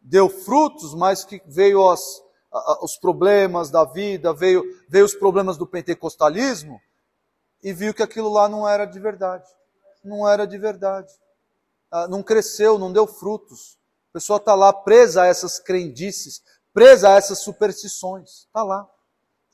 [0.00, 2.22] deu frutos, mas que veio as,
[2.82, 6.80] os problemas da vida, veio, veio os problemas do pentecostalismo,
[7.62, 9.48] e viu que aquilo lá não era de verdade.
[10.04, 11.12] Não era de verdade.
[11.90, 13.78] Ah, não cresceu, não deu frutos.
[14.10, 18.46] A pessoa está lá presa a essas crendices, presa a essas superstições.
[18.46, 18.88] Está lá.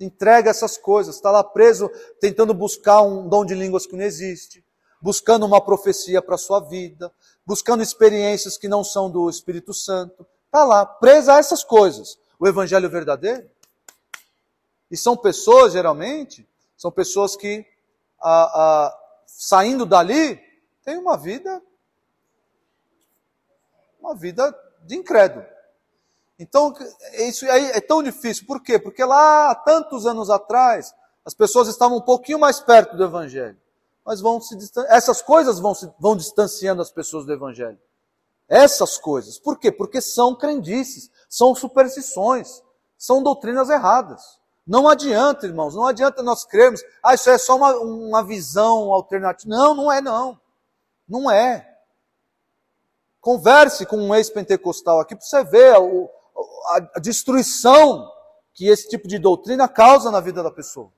[0.02, 1.88] Entrega essas coisas, está lá preso
[2.20, 4.64] tentando buscar um dom de línguas que não existe,
[5.00, 7.12] buscando uma profecia para a sua vida,
[7.46, 10.26] buscando experiências que não são do Espírito Santo.
[10.46, 12.18] Está lá, presa a essas coisas.
[12.38, 13.48] O evangelho verdadeiro.
[14.90, 17.64] E são pessoas, geralmente, são pessoas que,
[19.26, 20.38] saindo dali,
[20.84, 21.62] têm uma vida,
[24.00, 25.46] uma vida de incrédulo.
[26.42, 26.74] Então,
[27.12, 28.44] isso aí é tão difícil.
[28.46, 28.76] Por quê?
[28.76, 30.92] Porque lá, tantos anos atrás,
[31.24, 33.56] as pessoas estavam um pouquinho mais perto do Evangelho.
[34.04, 37.78] Mas vão se essas coisas vão, se, vão distanciando as pessoas do Evangelho.
[38.48, 39.38] Essas coisas.
[39.38, 39.70] Por quê?
[39.70, 42.60] Porque são crendices, são superstições,
[42.98, 44.40] são doutrinas erradas.
[44.66, 49.48] Não adianta, irmãos, não adianta nós crermos, ah, isso é só uma, uma visão alternativa.
[49.48, 50.40] Não, não é não.
[51.08, 51.68] Não é.
[53.20, 56.10] Converse com um ex-pentecostal aqui para você ver o,
[56.96, 58.10] a, destruição
[58.54, 60.92] que esse tipo de doutrina causa na vida da pessoa.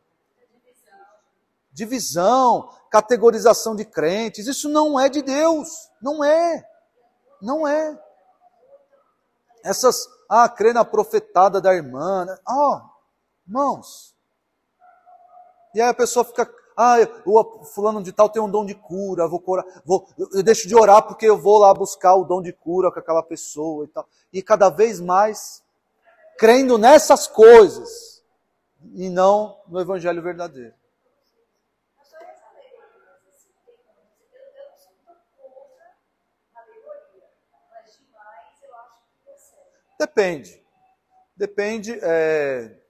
[1.73, 6.65] Divisão, categorização de crentes, isso não é de Deus, não é,
[7.43, 8.01] não é.
[9.65, 12.39] Essas, ah, crê na profetada da irmã, né?
[12.47, 12.81] ah, oh,
[13.47, 14.15] irmãos.
[15.75, 19.29] E aí a pessoa fica, ah, o fulano de tal tem um dom de cura,
[19.29, 22.53] vou, curar, vou eu deixo de orar porque eu vou lá buscar o dom de
[22.53, 24.07] cura com aquela pessoa e tal.
[24.33, 25.63] E cada vez mais
[26.37, 28.23] crendo nessas coisas
[28.95, 30.75] e não no evangelho verdadeiro.
[39.99, 40.63] Depende.
[41.37, 41.99] Depende.
[42.03, 42.84] É...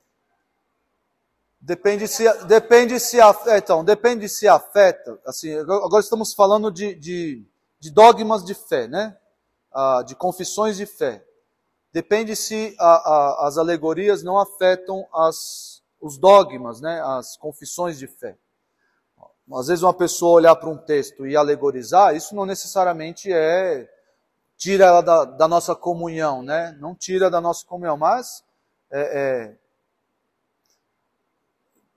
[1.66, 3.16] Depende se, depende se
[3.56, 5.18] então, depende se afeta.
[5.24, 7.42] Assim, agora estamos falando de, de,
[7.80, 9.16] de dogmas de fé, né?
[9.72, 11.24] Ah, de confissões de fé.
[11.90, 17.00] Depende se a, a, as alegorias não afetam as, os dogmas, né?
[17.02, 18.36] As confissões de fé.
[19.54, 23.88] Às vezes uma pessoa olhar para um texto e alegorizar, isso não necessariamente é
[24.58, 26.76] tira ela da, da nossa comunhão, né?
[26.78, 28.44] Não tira da nossa comunhão, mas
[28.90, 29.63] é, é,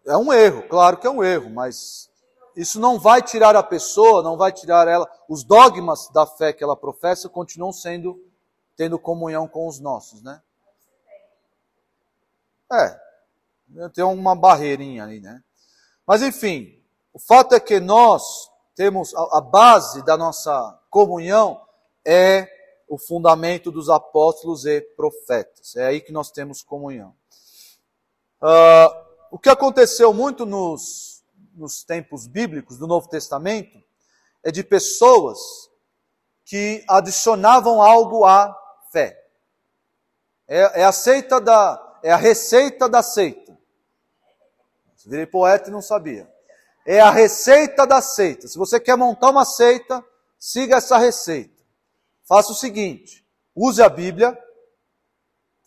[0.07, 2.09] é um erro, claro que é um erro, mas
[2.55, 5.07] isso não vai tirar a pessoa, não vai tirar ela.
[5.29, 8.19] Os dogmas da fé que ela professa continuam sendo,
[8.75, 10.41] tendo comunhão com os nossos, né?
[12.71, 12.99] É,
[13.89, 15.43] tem uma barreirinha aí, né?
[16.05, 16.81] Mas enfim,
[17.13, 21.61] o fato é que nós temos a, a base da nossa comunhão
[22.05, 22.47] é
[22.87, 25.75] o fundamento dos apóstolos e profetas.
[25.75, 27.13] É aí que nós temos comunhão.
[28.41, 33.77] Uh, o que aconteceu muito nos, nos tempos bíblicos do Novo Testamento
[34.43, 35.39] é de pessoas
[36.45, 38.55] que adicionavam algo à
[38.91, 39.21] fé.
[40.47, 43.57] É, é a seita da, é a receita da seita.
[45.07, 46.29] Virei poeta e não sabia.
[46.85, 48.47] É a receita da seita.
[48.47, 50.03] Se você quer montar uma seita,
[50.37, 51.55] siga essa receita.
[52.25, 54.37] Faça o seguinte: use a Bíblia,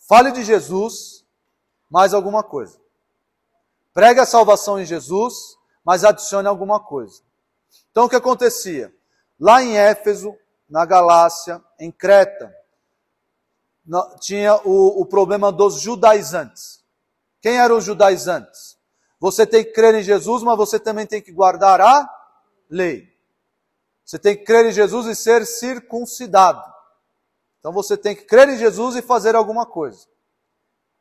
[0.07, 1.25] fale de Jesus,
[1.89, 2.79] mais alguma coisa.
[3.93, 7.21] Pregue a salvação em Jesus, mas adicione alguma coisa.
[7.91, 8.93] Então o que acontecia?
[9.39, 10.35] Lá em Éfeso,
[10.69, 12.55] na Galácia, em Creta,
[14.19, 16.83] tinha o, o problema dos judaizantes.
[17.41, 18.77] Quem eram os judaizantes?
[19.19, 22.09] Você tem que crer em Jesus, mas você também tem que guardar a
[22.69, 23.11] lei.
[24.05, 26.63] Você tem que crer em Jesus e ser circuncidado.
[27.59, 30.07] Então você tem que crer em Jesus e fazer alguma coisa.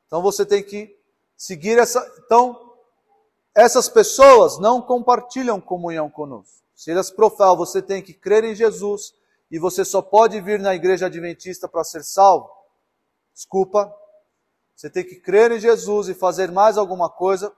[0.06, 0.94] Então você tem que
[1.36, 2.04] seguir essa.
[2.24, 2.69] Então,
[3.54, 6.64] essas pessoas não compartilham comunhão conosco.
[6.74, 9.12] Se elas profalam, você tem que crer em Jesus
[9.50, 12.50] e você só pode vir na igreja adventista para ser salvo.
[13.34, 13.94] Desculpa.
[14.74, 17.52] Você tem que crer em Jesus e fazer mais alguma coisa.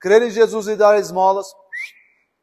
[0.00, 1.54] Crer em Jesus e dar esmolas.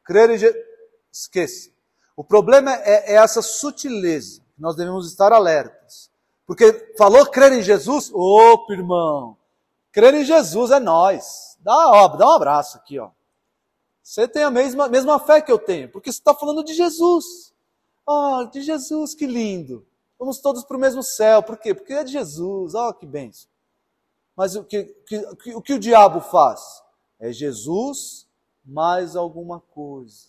[0.04, 0.68] Crer em Jesus
[1.12, 1.70] Esqueça.
[2.16, 4.40] O problema é, é essa sutileza.
[4.58, 6.10] Nós devemos estar alertas.
[6.46, 8.10] Porque falou crer em Jesus?
[8.12, 9.36] Opa, irmão.
[9.92, 11.57] Crer em Jesus é nós.
[11.58, 13.10] Dá, ó, dá um abraço aqui, ó.
[14.02, 17.52] Você tem a mesma, mesma fé que eu tenho, porque você está falando de Jesus.
[18.08, 19.86] Ah, de Jesus, que lindo.
[20.18, 21.42] Vamos todos para o mesmo céu.
[21.42, 21.74] Por quê?
[21.74, 22.74] Porque é de Jesus.
[22.74, 23.50] Oh, que benção.
[24.34, 25.18] Mas o que, que,
[25.54, 26.82] o que o diabo faz?
[27.18, 28.26] É Jesus
[28.64, 30.28] mais alguma coisa.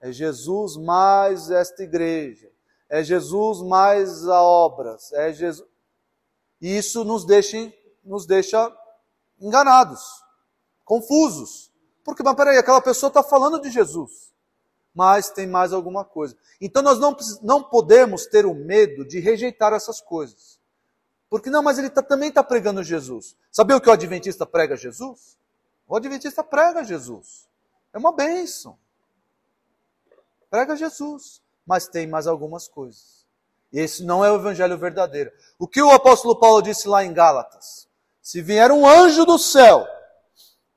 [0.00, 2.50] É Jesus mais esta igreja.
[2.88, 5.12] É Jesus mais a obras.
[5.12, 5.68] É Jesus.
[6.60, 7.72] E isso nos deixa,
[8.04, 8.72] nos deixa
[9.40, 10.02] enganados,
[10.88, 11.70] confusos.
[12.02, 14.32] Porque, mas peraí, aquela pessoa está falando de Jesus,
[14.94, 16.34] mas tem mais alguma coisa.
[16.58, 20.58] Então nós não, não podemos ter o medo de rejeitar essas coisas.
[21.28, 23.36] Porque não, mas ele tá, também está pregando Jesus.
[23.52, 25.36] Sabia o que o Adventista prega Jesus?
[25.86, 27.46] O Adventista prega Jesus.
[27.92, 28.78] É uma bênção.
[30.48, 31.42] Prega Jesus.
[31.66, 33.26] Mas tem mais algumas coisas.
[33.70, 35.30] E esse não é o evangelho verdadeiro.
[35.58, 37.86] O que o apóstolo Paulo disse lá em Gálatas?
[38.22, 39.86] Se vier um anjo do céu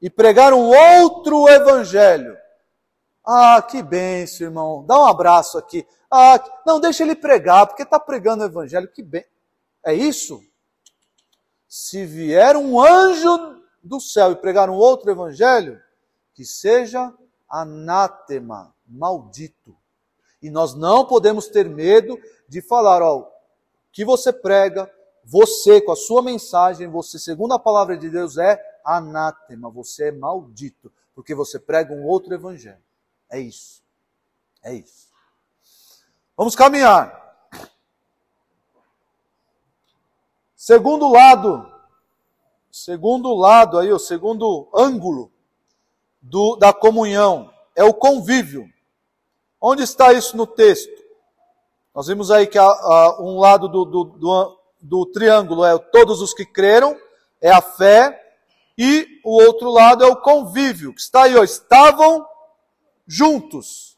[0.01, 2.35] e pregar um outro evangelho,
[3.23, 4.83] ah, que benção, irmão.
[4.85, 5.85] Dá um abraço aqui.
[6.09, 8.87] Ah, não, deixa ele pregar, porque está pregando o evangelho.
[8.87, 9.25] Que bem.
[9.85, 10.41] É isso?
[11.67, 15.79] Se vier um anjo do céu e pregar um outro evangelho,
[16.33, 17.13] que seja
[17.47, 19.75] anátema, maldito.
[20.41, 23.29] E nós não podemos ter medo de falar, ó,
[23.91, 24.91] que você prega,
[25.23, 30.11] você com a sua mensagem, você segundo a palavra de Deus é anátema, você é
[30.11, 32.81] maldito, porque você prega um outro evangelho.
[33.29, 33.81] É isso.
[34.63, 35.09] É isso.
[36.37, 37.19] Vamos caminhar.
[40.55, 41.71] Segundo lado,
[42.71, 45.31] segundo lado aí, o segundo ângulo
[46.21, 48.71] do, da comunhão é o convívio.
[49.59, 51.01] Onde está isso no texto?
[51.93, 56.21] Nós vimos aí que a, a, um lado do, do, do, do triângulo é todos
[56.21, 56.97] os que creram,
[57.41, 58.30] é a fé,
[58.83, 62.25] e o outro lado é o convívio, que está aí, ó, estavam
[63.05, 63.91] juntos.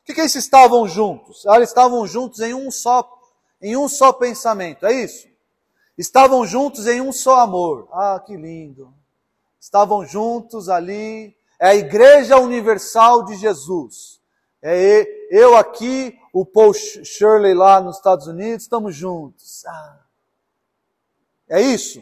[0.00, 1.44] O que, que eles estavam juntos?
[1.48, 3.12] Ah, eles estavam juntos em um só,
[3.60, 5.26] em um só pensamento, é isso?
[5.98, 7.88] Estavam juntos em um só amor.
[7.90, 8.94] Ah, que lindo.
[9.58, 11.36] Estavam juntos ali.
[11.58, 14.20] É a Igreja Universal de Jesus.
[14.62, 19.66] É eu aqui, o Paul Shirley lá nos Estados Unidos, estamos juntos.
[19.66, 19.98] Ah.
[21.48, 22.00] É isso?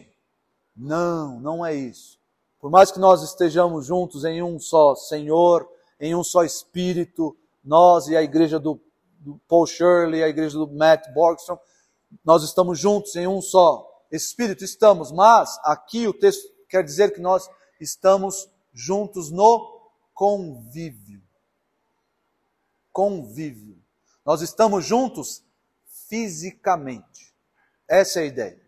[0.77, 2.19] Não, não é isso.
[2.59, 5.69] Por mais que nós estejamos juntos em um só Senhor,
[6.01, 8.81] em um só Espírito, nós e a igreja do,
[9.19, 11.59] do Paul Shirley, a igreja do Matt Borgstrom,
[12.25, 17.21] nós estamos juntos em um só Espírito, estamos, mas aqui o texto quer dizer que
[17.21, 17.49] nós
[17.81, 21.23] estamos juntos no convívio.
[22.93, 23.83] Convívio.
[24.25, 25.43] Nós estamos juntos
[26.09, 27.35] fisicamente.
[27.89, 28.62] Essa é a ideia.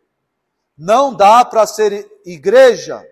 [0.77, 3.07] Não dá para ser igreja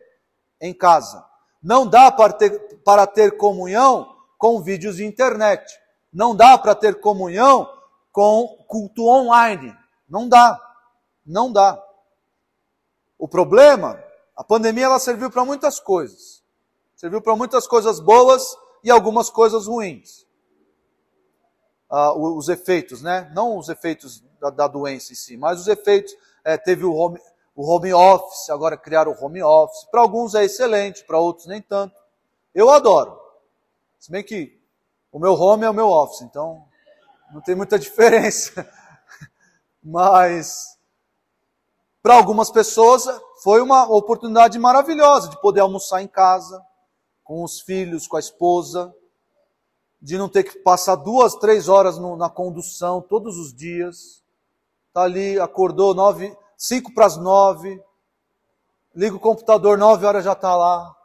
[0.60, 1.24] em casa.
[1.62, 5.78] Não dá para ter, para ter comunhão com vídeos de internet.
[6.12, 7.68] Não dá para ter comunhão
[8.10, 9.74] com culto online.
[10.08, 10.60] Não dá.
[11.24, 11.82] Não dá.
[13.16, 14.02] O problema,
[14.36, 16.42] a pandemia ela serviu para muitas coisas.
[16.96, 20.26] Serviu para muitas coisas boas e algumas coisas ruins.
[21.88, 23.30] Ah, os efeitos, né?
[23.34, 26.12] Não os efeitos da, da doença em si, mas os efeitos.
[26.44, 27.20] É, teve o home,
[27.54, 29.84] o home office, agora criaram o home office.
[29.90, 31.94] Para alguns é excelente, para outros nem tanto.
[32.54, 33.20] Eu adoro.
[33.98, 34.58] Se bem que
[35.10, 36.64] o meu home é o meu office, então
[37.32, 38.68] não tem muita diferença.
[39.82, 40.78] Mas
[42.02, 43.04] para algumas pessoas
[43.42, 46.60] foi uma oportunidade maravilhosa de poder almoçar em casa,
[47.22, 48.92] com os filhos, com a esposa,
[50.00, 54.22] de não ter que passar duas, três horas no, na condução todos os dias.
[54.92, 57.82] Tá ali, acordou nove, cinco para as nove,
[58.94, 60.96] liga o computador, nove horas já está lá.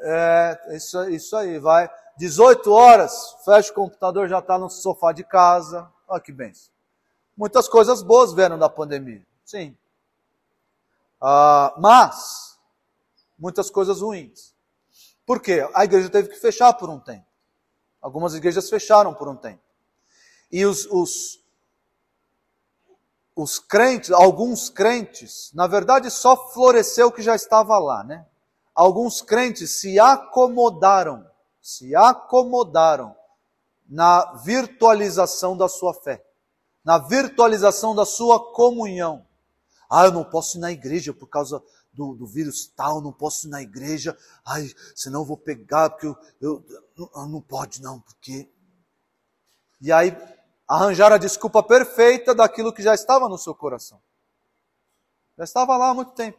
[0.00, 1.90] É, isso, isso aí, vai.
[2.18, 5.90] 18 horas, fecha o computador, já está no sofá de casa.
[6.06, 6.70] Olha que benção.
[7.34, 9.74] Muitas coisas boas vieram da pandemia, sim.
[11.18, 12.58] Ah, mas,
[13.38, 14.54] muitas coisas ruins.
[15.24, 15.66] Por quê?
[15.72, 17.24] A igreja teve que fechar por um tempo.
[18.02, 19.62] Algumas igrejas fecharam por um tempo.
[20.50, 21.41] E os, os,
[23.34, 28.26] os crentes, alguns crentes, na verdade só floresceu o que já estava lá, né?
[28.74, 31.26] alguns crentes se acomodaram,
[31.60, 33.14] se acomodaram
[33.88, 36.24] na virtualização da sua fé,
[36.84, 39.26] na virtualização da sua comunhão.
[39.90, 41.62] Ah, eu não posso ir na igreja por causa
[41.92, 46.06] do, do vírus tal, não posso ir na igreja, ai, senão eu vou pegar, porque
[46.06, 46.64] eu, eu,
[46.96, 48.50] eu não pode não, porque.
[49.80, 50.16] E aí
[50.68, 54.00] arranjar a desculpa perfeita daquilo que já estava no seu coração.
[55.36, 56.38] Já estava lá há muito tempo.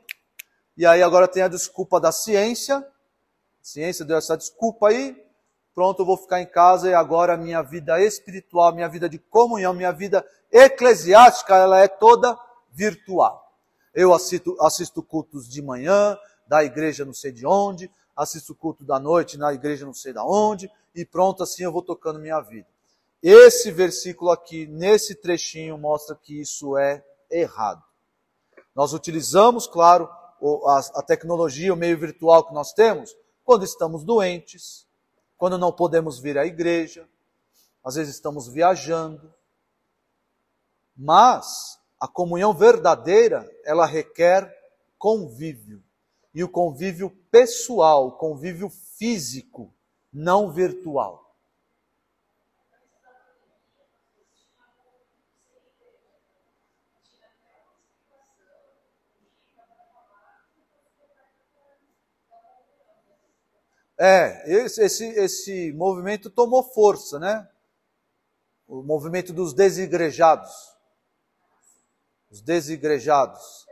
[0.76, 2.78] E aí agora tem a desculpa da ciência.
[2.78, 2.84] A
[3.61, 5.15] ciência deu essa desculpa aí.
[5.74, 9.17] Pronto, eu vou ficar em casa e agora a minha vida espiritual, minha vida de
[9.17, 12.38] comunhão, minha vida eclesiástica, ela é toda
[12.71, 13.51] virtual.
[13.93, 16.17] Eu assisto, assisto cultos de manhã,
[16.47, 20.24] da igreja não sei de onde, assisto culto da noite na igreja não sei da
[20.24, 22.67] onde, e pronto, assim eu vou tocando minha vida.
[23.24, 27.01] Esse versículo aqui, nesse trechinho, mostra que isso é
[27.32, 27.82] errado.
[28.76, 30.09] Nós utilizamos, claro,
[30.67, 33.15] a tecnologia, o meio virtual que nós temos,
[33.45, 34.86] quando estamos doentes,
[35.38, 37.07] quando não podemos vir à igreja,
[37.82, 39.34] às vezes estamos viajando.
[40.93, 44.53] Mas a comunhão verdadeira, ela requer
[44.97, 45.82] convívio.
[46.36, 49.74] E o convívio pessoal, convívio físico,
[50.11, 51.22] não virtual.
[63.98, 67.48] É, esse, esse, esse movimento tomou força, né?
[68.68, 70.74] O movimento dos desigrejados.
[72.32, 73.68] Os desigrejados.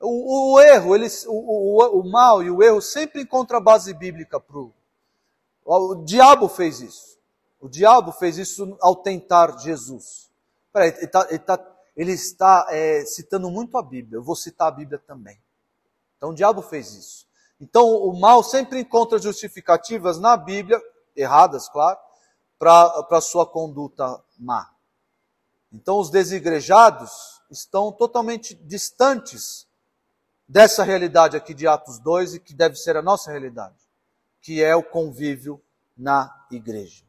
[0.00, 4.38] O, o erro, eles, o, o, o, mal e o erro sempre encontra base bíblica
[4.38, 4.72] pro.
[5.64, 7.18] O diabo fez isso.
[7.58, 10.30] O diabo fez isso ao tentar Jesus.
[10.72, 14.18] Peraí, ele, tá, ele, tá, ele está é, citando muito a Bíblia.
[14.18, 15.40] Eu vou citar a Bíblia também.
[16.16, 17.25] Então o diabo fez isso.
[17.60, 20.80] Então, o mal sempre encontra justificativas na Bíblia,
[21.14, 21.98] erradas, claro,
[22.58, 24.70] para a sua conduta má.
[25.72, 29.66] Então, os desigrejados estão totalmente distantes
[30.46, 33.76] dessa realidade aqui de Atos 2 e que deve ser a nossa realidade,
[34.40, 35.60] que é o convívio
[35.96, 37.04] na igreja.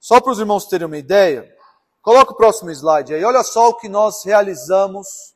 [0.00, 1.56] Só para os irmãos terem uma ideia,
[2.02, 3.24] coloca o próximo slide aí.
[3.24, 5.34] Olha só o que nós realizamos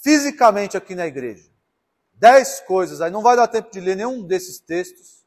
[0.00, 1.53] fisicamente aqui na igreja
[2.14, 5.24] dez coisas, aí não vai dar tempo de ler nenhum desses textos.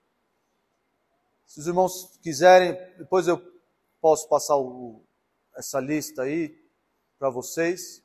[1.46, 3.42] Se os irmãos quiserem, depois eu
[4.02, 5.02] posso passar o,
[5.56, 6.56] essa lista aí
[7.18, 8.04] para vocês.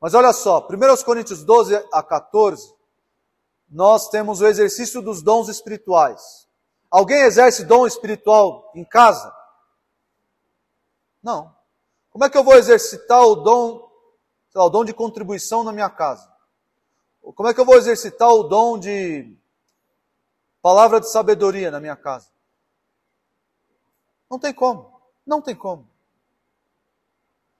[0.00, 2.74] Mas olha só, 1 Coríntios 12 a 14,
[3.68, 6.46] nós temos o exercício dos dons espirituais.
[6.90, 9.34] Alguém exerce dom espiritual em casa?
[11.22, 11.54] Não.
[12.10, 13.90] Como é que eu vou exercitar o dom,
[14.54, 16.33] lá, o dom de contribuição na minha casa?
[17.32, 19.34] Como é que eu vou exercitar o dom de
[20.60, 22.28] palavra de sabedoria na minha casa?
[24.30, 24.92] Não tem como.
[25.26, 25.88] Não tem como.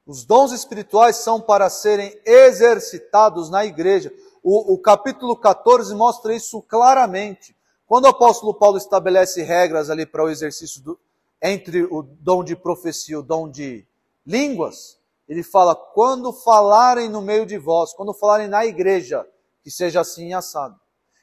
[0.06, 4.12] Os dons espirituais são para serem exercitados na igreja.
[4.42, 7.56] O, o, capítulo 14 mostra isso claramente.
[7.86, 11.00] Quando o apóstolo Paulo estabelece regras ali para o exercício do,
[11.40, 13.86] entre o dom de profecia e o dom de
[14.26, 19.26] línguas, ele fala: quando falarem no meio de vós, quando falarem na igreja,
[19.64, 20.78] que seja assim assado.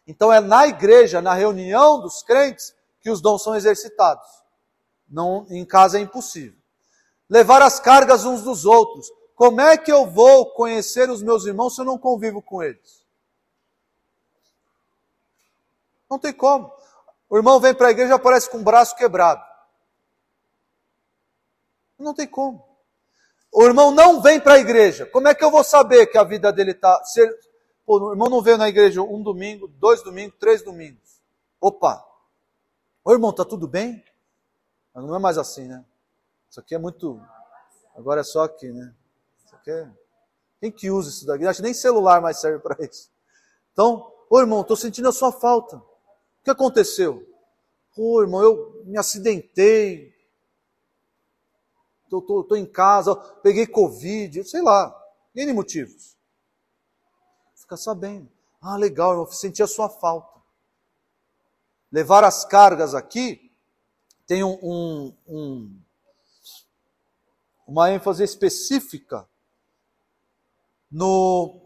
[0.07, 4.27] Então é na igreja, na reunião dos crentes, que os dons são exercitados.
[5.07, 6.59] Não, em casa é impossível.
[7.29, 9.07] Levar as cargas uns dos outros.
[9.35, 13.05] Como é que eu vou conhecer os meus irmãos se eu não convivo com eles?
[16.09, 16.73] Não tem como.
[17.29, 19.41] O irmão vem para a igreja e aparece com o braço quebrado.
[21.97, 22.67] Não tem como.
[23.51, 25.05] O irmão não vem para a igreja.
[25.05, 27.01] Como é que eu vou saber que a vida dele está
[27.99, 31.21] o irmão não veio na igreja um domingo, dois domingos, três domingos.
[31.59, 32.05] Opa!
[33.03, 34.03] Ô irmão, tá tudo bem?
[34.93, 35.83] Mas não é mais assim, né?
[36.49, 37.19] Isso aqui é muito.
[37.95, 38.93] Agora é só aqui, né?
[39.45, 39.89] Isso aqui é...
[40.59, 41.45] Quem que usa isso daqui?
[41.45, 43.09] Acho que nem celular mais serve para isso.
[43.73, 45.77] Então, ô irmão, estou sentindo a sua falta.
[45.77, 47.27] O que aconteceu?
[47.95, 50.13] Pô, irmão, eu me acidentei.
[52.05, 54.93] Estou em casa, peguei Covid, sei lá,
[55.33, 56.20] N motivos
[57.71, 58.29] fica sabendo.
[58.61, 60.41] Ah, legal, eu senti a sua falta.
[61.91, 63.51] Levar as cargas aqui
[64.27, 65.79] tem um, um, um,
[67.65, 69.27] uma ênfase específica
[70.91, 71.61] no,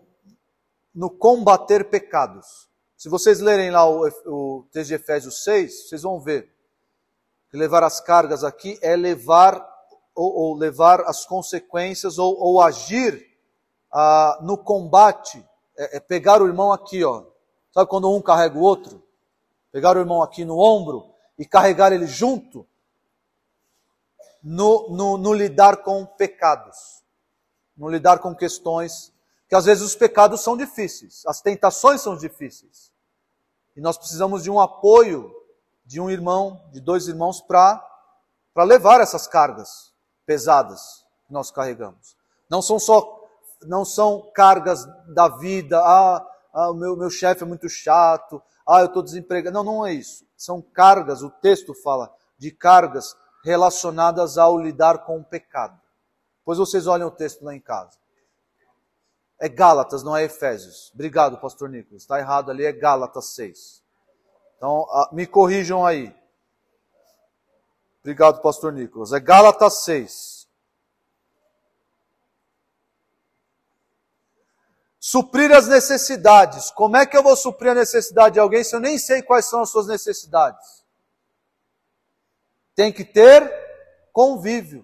[0.93, 2.70] no combater pecados.
[2.95, 6.53] Se vocês lerem lá o, o texto de Efésios 6, vocês vão ver
[7.49, 9.74] que levar as cargas aqui é levar
[10.14, 13.26] ou, ou levar as consequências ou, ou agir
[13.91, 15.43] ah, no combate
[15.78, 17.23] é, é pegar o irmão aqui, ó.
[17.73, 19.03] Sabe quando um carrega o outro?
[19.71, 22.65] Pegar o irmão aqui no ombro e carregar ele junto
[24.41, 27.03] no, no, no lidar com pecados,
[27.76, 29.11] no lidar com questões
[29.47, 32.91] Que às vezes os pecados são difíceis, as tentações são difíceis.
[33.76, 35.32] E nós precisamos de um apoio
[35.86, 37.84] de um irmão, de dois irmãos, para
[38.57, 39.93] levar essas cargas
[40.26, 42.15] pesadas que nós carregamos.
[42.49, 43.14] Não são só
[43.64, 48.82] não são cargas da vida, ah, ah o meu, meu chefe é muito chato, ah,
[48.82, 49.53] eu estou desempregado.
[49.53, 50.26] Não, não é isso.
[50.36, 55.80] São cargas, o texto fala de cargas relacionadas ao lidar com o pecado.
[56.43, 57.97] Pois vocês olhem o texto lá em casa.
[59.39, 60.91] É Gálatas, não é Efésios.
[60.93, 62.03] Obrigado, pastor Nicolas.
[62.03, 63.84] Está errado ali, é Gálatas 6.
[64.58, 66.16] Então, me corrijam aí.
[67.99, 69.12] Obrigado, pastor Nicolas.
[69.12, 70.34] É Gálatas 6.
[75.08, 76.72] Suprir as necessidades.
[76.72, 79.45] Como é que eu vou suprir a necessidade de alguém se eu nem sei quais
[79.45, 80.84] são as suas necessidades?
[82.74, 83.53] Tem que ter
[84.12, 84.84] convívio.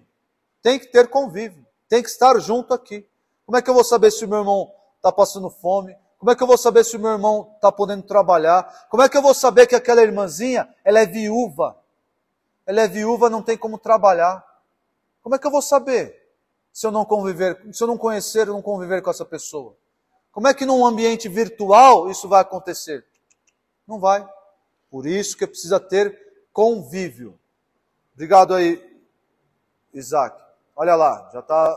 [0.62, 1.66] Tem que ter convívio.
[1.88, 3.04] Tem que estar junto aqui.
[3.44, 5.98] Como é que eu vou saber se o meu irmão está passando fome?
[6.20, 8.86] Como é que eu vou saber se o meu irmão está podendo trabalhar?
[8.88, 11.76] Como é que eu vou saber que aquela irmãzinha, ela é viúva?
[12.64, 14.46] Ela é viúva, não tem como trabalhar.
[15.20, 16.16] Como é que eu vou saber
[16.72, 19.81] se eu não conviver, se eu não conhecer, não conviver com essa pessoa?
[20.32, 23.06] Como é que num ambiente virtual isso vai acontecer?
[23.86, 24.26] Não vai.
[24.90, 27.38] Por isso que precisa ter convívio.
[28.14, 28.82] Obrigado aí,
[29.92, 30.42] Isaac.
[30.74, 31.76] Olha lá, já está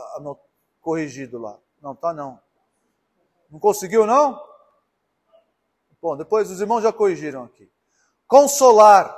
[0.80, 1.58] corrigido lá.
[1.82, 2.40] Não, tá não.
[3.50, 4.42] Não conseguiu, não?
[6.00, 7.70] Bom, depois os irmãos já corrigiram aqui.
[8.26, 9.14] Consolar,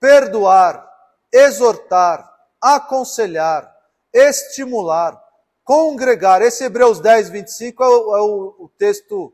[0.00, 0.90] perdoar,
[1.32, 2.28] exortar,
[2.60, 3.72] aconselhar,
[4.12, 5.21] estimular,
[5.64, 6.42] congregar.
[6.42, 9.32] Esse Hebreus 10, 25 é o, é o, texto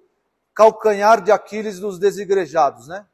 [0.55, 3.07] calcanhar de Aquiles dos desigrejados, né?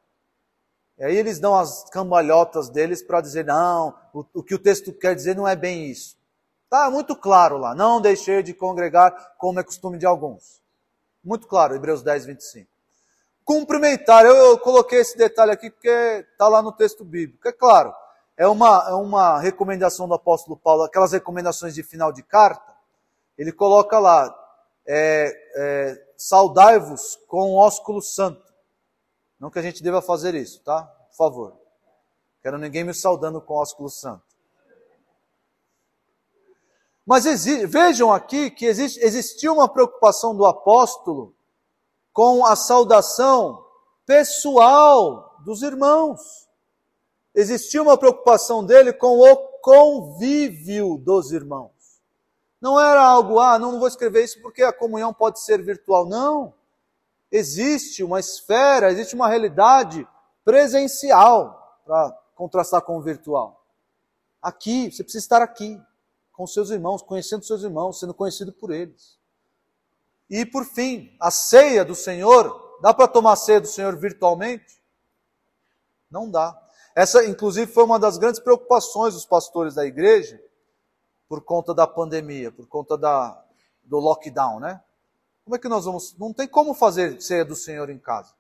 [0.97, 4.93] E aí eles dão as cambalhotas deles para dizer, não, o, o, que o texto
[4.93, 6.17] quer dizer não é bem isso.
[6.65, 10.61] Está muito claro lá, não deixei de congregar como é costume de alguns.
[11.23, 12.71] Muito claro, Hebreus 10, 25.
[13.45, 15.89] Cumprimentar, eu, eu coloquei esse detalhe aqui porque
[16.33, 17.47] está lá no texto bíblico.
[17.47, 17.93] É claro,
[18.37, 22.74] é uma, é uma recomendação do apóstolo Paulo, aquelas recomendações de final de carta.
[23.37, 24.35] Ele coloca lá,
[24.87, 28.43] é, é, saudai-vos com o ósculo santo.
[29.39, 30.83] Não que a gente deva fazer isso, tá?
[30.83, 31.57] Por favor.
[32.43, 34.23] Quero ninguém me saudando com o ósculo santo.
[37.07, 37.25] Mas
[37.67, 41.35] vejam aqui que existe, existiu uma preocupação do apóstolo
[42.13, 43.63] com a saudação
[44.07, 46.49] pessoal dos irmãos.
[47.35, 51.74] Existia uma preocupação dele com o convívio dos irmãos.
[52.65, 56.07] Não era algo, ah, não, vou escrever isso porque a comunhão pode ser virtual.
[56.07, 56.55] Não.
[57.31, 60.09] Existe uma esfera, existe uma realidade
[60.43, 63.63] presencial para contrastar com o virtual.
[64.41, 65.79] Aqui, você precisa estar aqui
[66.33, 69.19] com seus irmãos, conhecendo seus irmãos, sendo conhecido por eles.
[70.31, 74.81] E por fim, a ceia do Senhor, dá para tomar a ceia do Senhor virtualmente?
[76.11, 76.59] Não dá.
[76.97, 80.41] Essa, inclusive, foi uma das grandes preocupações dos pastores da igreja
[81.29, 83.43] por conta da pandemia, por conta da,
[83.83, 84.81] do lockdown, né?
[85.45, 86.17] Como é que nós vamos.
[86.19, 88.33] Não tem como fazer ceia do Senhor em casa.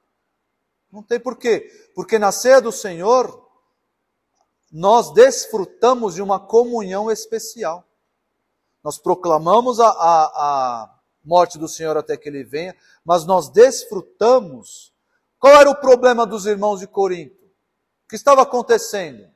[0.90, 1.70] Não tem por quê?
[1.94, 3.48] Porque na ceia do Senhor,
[4.72, 7.84] nós desfrutamos de uma comunhão especial.
[8.82, 14.92] Nós proclamamos a, a, a morte do Senhor até que ele venha, mas nós desfrutamos.
[15.38, 17.44] Qual era o problema dos irmãos de Corinto?
[18.04, 19.28] O que estava acontecendo?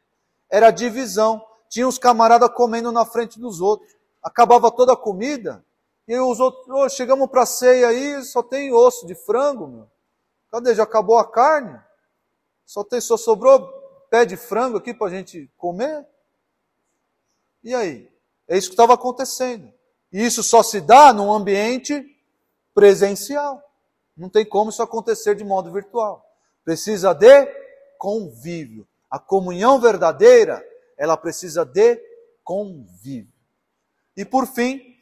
[0.50, 1.44] Era divisão.
[1.68, 3.94] Tinha os camaradas comendo na frente dos outros.
[4.22, 5.64] Acabava toda a comida.
[6.06, 9.86] E os outros, oh, chegamos para a ceia aí, só tem osso de frango, meu.
[10.50, 10.74] Cadê?
[10.74, 11.78] Já acabou a carne?
[12.64, 13.68] Só, tem, só sobrou
[14.10, 16.06] pé de frango aqui para a gente comer?
[17.62, 18.10] E aí?
[18.46, 19.70] É isso que estava acontecendo.
[20.10, 22.02] E isso só se dá num ambiente
[22.74, 23.62] presencial.
[24.16, 26.24] Não tem como isso acontecer de modo virtual.
[26.64, 27.46] Precisa de
[27.98, 28.86] convívio.
[29.10, 30.64] A comunhão verdadeira,
[30.98, 31.96] ela precisa de
[32.42, 33.32] convívio.
[34.16, 34.98] E por fim,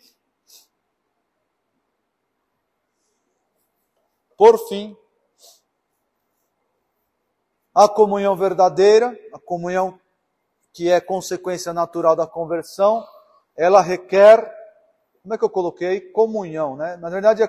[4.37, 4.97] por fim,
[7.75, 9.99] a comunhão verdadeira, a comunhão
[10.73, 13.07] que é consequência natural da conversão,
[13.57, 14.55] ela requer,
[15.23, 16.01] como é que eu coloquei?
[16.01, 16.97] Comunhão, né?
[16.99, 17.49] Na verdade,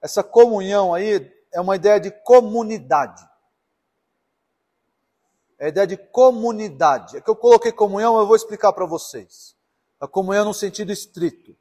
[0.00, 3.26] essa comunhão aí é uma ideia de comunidade.
[5.58, 7.16] É a ideia de comunidade.
[7.16, 9.54] É que eu coloquei comunhão, eu vou explicar para vocês.
[10.00, 11.56] A comunhão no sentido estrito.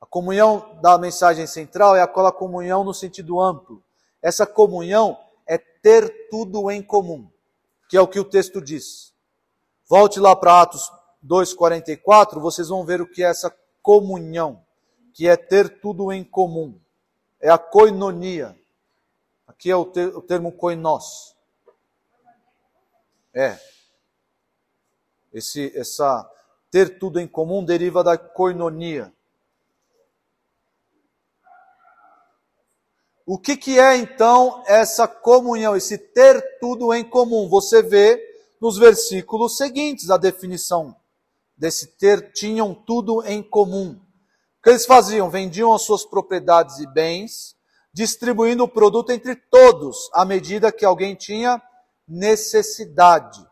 [0.00, 3.82] A comunhão da mensagem central é aquela comunhão no sentido amplo.
[4.20, 7.28] Essa comunhão é ter tudo em comum,
[7.88, 9.12] que é o que o texto diz.
[9.88, 10.90] Volte lá para Atos
[11.26, 14.64] 2,44, vocês vão ver o que é essa comunhão,
[15.12, 16.78] que é ter tudo em comum.
[17.40, 18.56] é a koinonia.
[19.46, 21.31] Aqui é o, ter, o termo koinos.
[23.34, 23.58] É.
[25.32, 26.30] Esse, essa
[26.70, 29.12] ter tudo em comum deriva da koinonia.
[33.24, 37.48] O que, que é então essa comunhão, esse ter tudo em comum?
[37.48, 38.20] Você vê
[38.60, 40.94] nos versículos seguintes a definição
[41.56, 43.92] desse ter, tinham tudo em comum.
[44.58, 45.30] O que eles faziam?
[45.30, 47.56] Vendiam as suas propriedades e bens,
[47.92, 51.62] distribuindo o produto entre todos, à medida que alguém tinha
[52.12, 53.44] necessidade.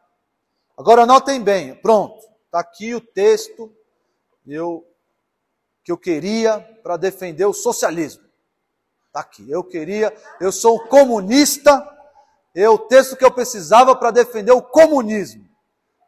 [0.76, 3.74] Agora notem bem, pronto, está aqui o texto
[4.46, 4.86] eu,
[5.82, 8.24] que eu queria para defender o socialismo.
[9.06, 9.50] Está aqui.
[9.50, 11.86] Eu queria, eu sou comunista,
[12.54, 15.48] é o texto que eu precisava para defender o comunismo.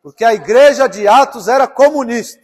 [0.03, 2.43] Porque a igreja de Atos era comunista.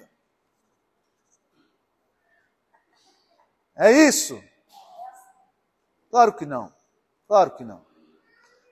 [3.77, 4.41] É isso?
[6.11, 6.73] Claro que não.
[7.27, 7.88] Claro que não.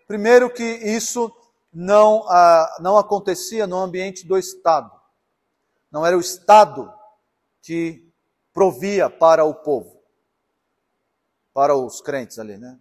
[0.07, 1.34] Primeiro que isso
[1.72, 4.90] não, ah, não acontecia no ambiente do Estado.
[5.90, 6.92] Não era o Estado
[7.62, 8.07] que
[8.52, 9.96] provia para o povo
[11.57, 12.78] para os crentes ali, né?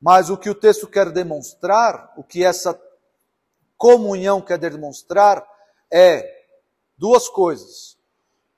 [0.00, 2.80] Mas o que o texto quer demonstrar, o que essa
[3.76, 5.46] comunhão quer demonstrar,
[5.92, 6.46] é
[6.96, 7.98] duas coisas.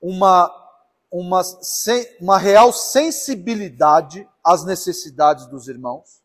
[0.01, 0.49] Uma,
[1.11, 1.41] uma,
[2.21, 6.18] uma real sensibilidade às necessidades dos irmãos.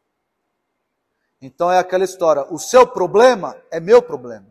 [1.47, 4.47] Então é aquela história: o seu problema é meu problema,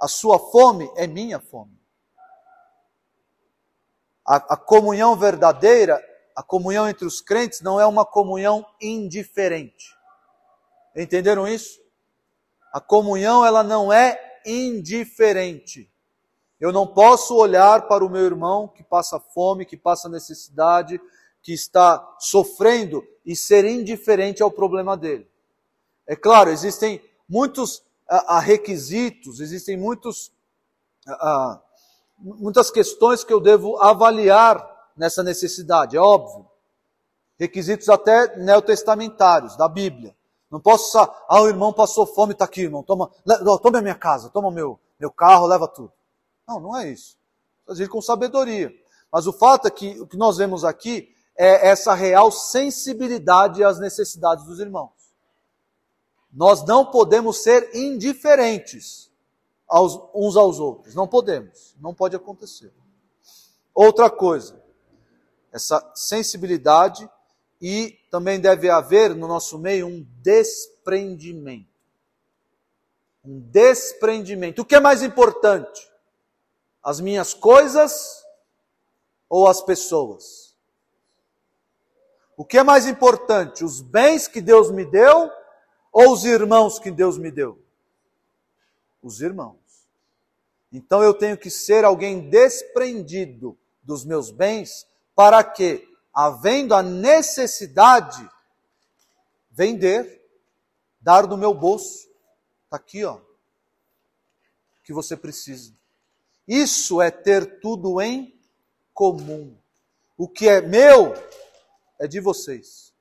[0.00, 1.80] a sua fome é minha fome.
[4.26, 6.00] A, a comunhão verdadeira
[6.34, 9.94] a comunhão entre os crentes não é uma comunhão indiferente.
[10.96, 11.80] Entenderam isso?
[12.72, 15.90] A comunhão ela não é indiferente.
[16.58, 21.00] Eu não posso olhar para o meu irmão que passa fome, que passa necessidade,
[21.42, 25.28] que está sofrendo e ser indiferente ao problema dele.
[26.12, 30.30] É claro, existem muitos a, a requisitos, existem muitos,
[31.08, 31.58] a,
[32.18, 36.46] muitas questões que eu devo avaliar nessa necessidade, é óbvio.
[37.38, 40.14] Requisitos até neotestamentários, da Bíblia.
[40.50, 43.10] Não posso, ah, o irmão passou fome, está aqui, irmão, toma,
[43.62, 45.94] toma a minha casa, toma meu, meu carro, leva tudo.
[46.46, 47.16] Não, não é isso.
[47.66, 48.70] Fazer com sabedoria.
[49.10, 53.80] Mas o fato é que o que nós vemos aqui é essa real sensibilidade às
[53.80, 55.01] necessidades dos irmãos.
[56.32, 59.10] Nós não podemos ser indiferentes
[59.68, 60.94] aos, uns aos outros.
[60.94, 61.74] Não podemos.
[61.80, 62.72] Não pode acontecer.
[63.74, 64.62] Outra coisa,
[65.52, 67.08] essa sensibilidade
[67.60, 71.70] e também deve haver no nosso meio um desprendimento.
[73.24, 74.62] Um desprendimento.
[74.62, 75.88] O que é mais importante?
[76.82, 78.24] As minhas coisas
[79.28, 80.56] ou as pessoas?
[82.36, 83.64] O que é mais importante?
[83.64, 85.30] Os bens que Deus me deu
[85.92, 87.62] ou os irmãos que Deus me deu?
[89.02, 89.58] Os irmãos.
[90.72, 98.26] Então eu tenho que ser alguém desprendido dos meus bens para que, havendo a necessidade,
[99.50, 100.22] vender,
[100.98, 102.08] dar do meu bolso.
[102.64, 103.20] Está aqui, ó.
[104.82, 105.74] Que você precisa.
[106.48, 108.34] Isso é ter tudo em
[108.94, 109.54] comum.
[110.16, 111.12] O que é meu
[111.98, 112.91] é de vocês.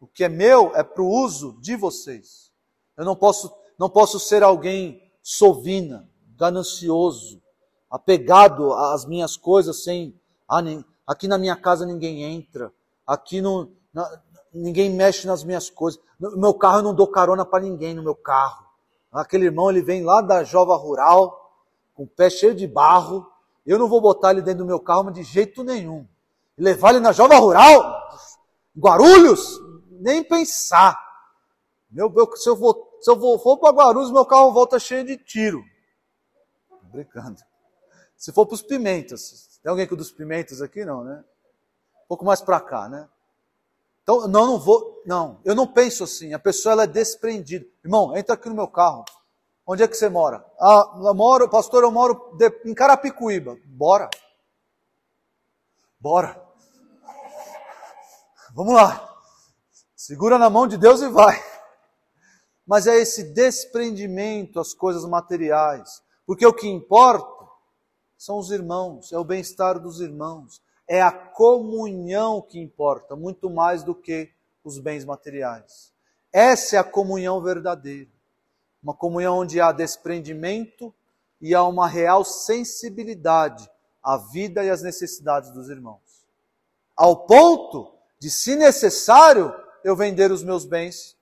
[0.00, 2.52] O que é meu é para o uso de vocês.
[2.96, 7.42] Eu não posso, não posso ser alguém sovina, ganancioso,
[7.90, 10.18] apegado às minhas coisas sem.
[10.48, 10.62] Ah,
[11.06, 12.72] aqui na minha casa ninguém entra,
[13.06, 14.20] aqui no, na,
[14.52, 16.00] ninguém mexe nas minhas coisas.
[16.18, 18.66] No meu carro eu não dou carona para ninguém no meu carro.
[19.12, 21.52] Aquele irmão ele vem lá da Jova Rural,
[21.94, 23.26] com o pé cheio de barro.
[23.66, 26.06] Eu não vou botar ele dentro do meu carro, mas de jeito nenhum.
[26.56, 28.08] Levar ele na Jova Rural,
[28.76, 29.60] Guarulhos,
[29.98, 30.98] nem pensar.
[31.90, 35.16] Meu, se eu vou, se eu vou, for para Guarulhos, meu carro volta cheio de
[35.16, 35.62] tiro.
[36.84, 37.40] Brincando.
[38.16, 40.84] Se for para os pimentas, tem alguém com dos pimentas aqui?
[40.84, 41.24] Não, né?
[42.04, 43.08] Um pouco mais para cá, né?
[44.02, 47.66] Então, não, não vou, não, eu não penso assim, a pessoa ela é desprendida.
[47.84, 49.04] Irmão, entra aqui no meu carro.
[49.66, 50.42] Onde é que você mora?
[50.58, 53.58] Ah, eu moro, pastor, eu moro de, em Carapicuíba.
[53.66, 54.08] Bora.
[56.00, 56.42] Bora.
[58.54, 59.17] Vamos lá.
[59.98, 61.42] Segura na mão de Deus e vai.
[62.64, 66.00] Mas é esse desprendimento às coisas materiais.
[66.24, 67.44] Porque o que importa
[68.16, 73.82] são os irmãos, é o bem-estar dos irmãos, é a comunhão que importa, muito mais
[73.82, 74.30] do que
[74.62, 75.92] os bens materiais.
[76.32, 78.10] Essa é a comunhão verdadeira.
[78.80, 80.94] Uma comunhão onde há desprendimento
[81.40, 83.68] e há uma real sensibilidade
[84.00, 86.24] à vida e às necessidades dos irmãos.
[86.96, 89.52] ao ponto de, se necessário,
[89.84, 91.16] eu vender os meus bens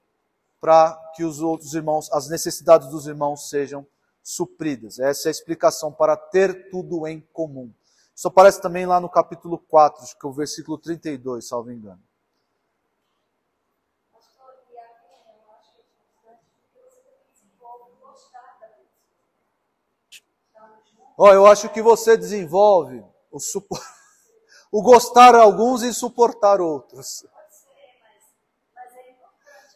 [0.61, 3.87] para que os outros irmãos, as necessidades dos irmãos sejam
[4.23, 4.99] supridas.
[4.99, 7.73] Essa é a explicação para ter tudo em comum.
[8.15, 12.01] Isso aparece também lá no capítulo 4, acho que é o versículo 32, salvo engano.
[21.19, 23.81] Ó, oh, eu acho que você desenvolve o, supor...
[24.71, 27.25] o gostar alguns e suportar outros.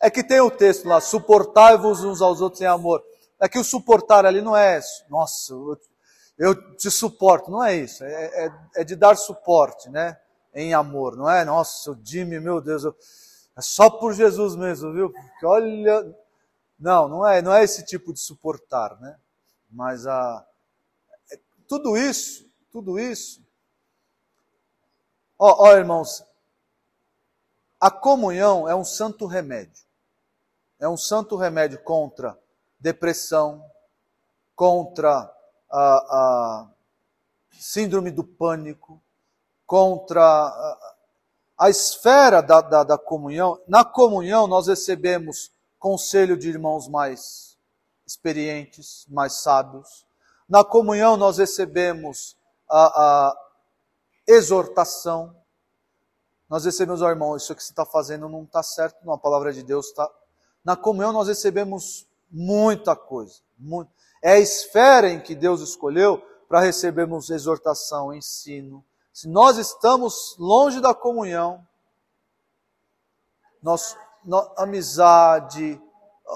[0.00, 3.04] É que tem o texto lá, suportai-vos uns aos outros em amor.
[3.38, 5.54] É que o suportar ali não é, nossa,
[6.40, 8.02] eu te suporto, não é isso.
[8.02, 10.18] É, é, é de dar suporte, né?
[10.54, 11.44] Em amor, não é?
[11.44, 12.96] Nossa, o Jimmy, meu Deus, eu,
[13.56, 15.12] é só por Jesus mesmo, viu?
[15.12, 16.16] Porque olha,
[16.78, 19.18] não, não é, não é esse tipo de suportar, né?
[19.70, 20.46] Mas a,
[21.68, 23.40] tudo isso, tudo isso.
[25.38, 26.24] Ó, ó, irmãos,
[27.78, 29.89] a comunhão é um santo remédio.
[30.80, 32.36] É um santo remédio contra
[32.80, 33.64] depressão,
[34.56, 35.30] contra
[35.70, 36.70] a, a
[37.52, 39.00] síndrome do pânico,
[39.66, 40.94] contra a,
[41.58, 43.60] a esfera da, da, da comunhão.
[43.68, 47.58] Na comunhão, nós recebemos conselho de irmãos mais
[48.06, 50.06] experientes, mais sábios.
[50.48, 52.36] Na comunhão nós recebemos
[52.68, 53.36] a, a
[54.26, 55.36] exortação.
[56.48, 59.12] Nós recebemos, ó oh, irmão, isso que você está fazendo não está certo, não.
[59.12, 60.10] A palavra de Deus está.
[60.64, 63.40] Na comunhão nós recebemos muita coisa.
[63.58, 63.90] Muito.
[64.22, 68.84] É a esfera em que Deus escolheu para recebermos exortação, ensino.
[69.12, 71.66] Se nós estamos longe da comunhão,
[73.62, 73.96] nós,
[74.56, 75.80] amizade,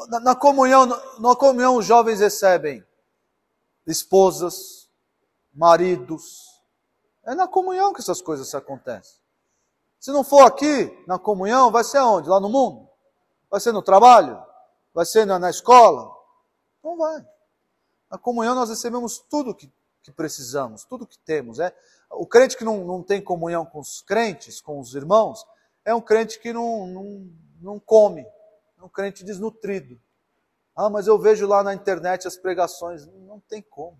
[0.09, 2.85] na, na, comunhão, na, comunhão os jovens recebem
[3.87, 4.89] esposas,
[5.53, 6.61] maridos.
[7.25, 9.19] É na comunhão que essas coisas acontecem.
[9.99, 12.29] Se não for aqui, na comunhão, vai ser onde?
[12.29, 12.89] Lá no mundo?
[13.55, 14.45] Vai ser no trabalho?
[14.93, 16.13] Vai ser na, na escola?
[16.83, 17.25] Não vai.
[18.11, 19.71] Na comunhão nós recebemos tudo que,
[20.03, 21.61] que precisamos, tudo que temos.
[21.61, 21.73] É.
[22.11, 25.47] O crente que não, não tem comunhão com os crentes, com os irmãos,
[25.85, 27.31] é um crente que não, não,
[27.61, 28.27] não come,
[28.77, 30.01] é um crente desnutrido.
[30.75, 33.07] Ah, mas eu vejo lá na internet as pregações.
[33.07, 33.97] Não tem como.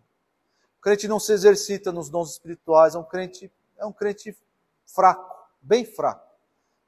[0.79, 4.37] O crente não se exercita nos dons espirituais, é um crente, é um crente
[4.85, 6.29] fraco, bem fraco.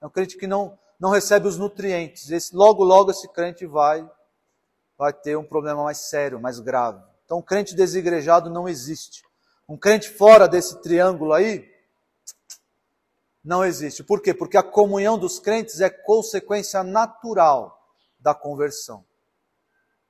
[0.00, 2.30] É um crente que não, não recebe os nutrientes.
[2.30, 4.08] Esse, logo, logo esse crente vai,
[4.96, 7.02] vai ter um problema mais sério, mais grave.
[7.24, 9.22] Então, um crente desigrejado não existe.
[9.68, 11.68] Um crente fora desse triângulo aí,
[13.44, 14.02] não existe.
[14.02, 14.34] Por quê?
[14.34, 17.76] Porque a comunhão dos crentes é consequência natural
[18.18, 19.04] da conversão.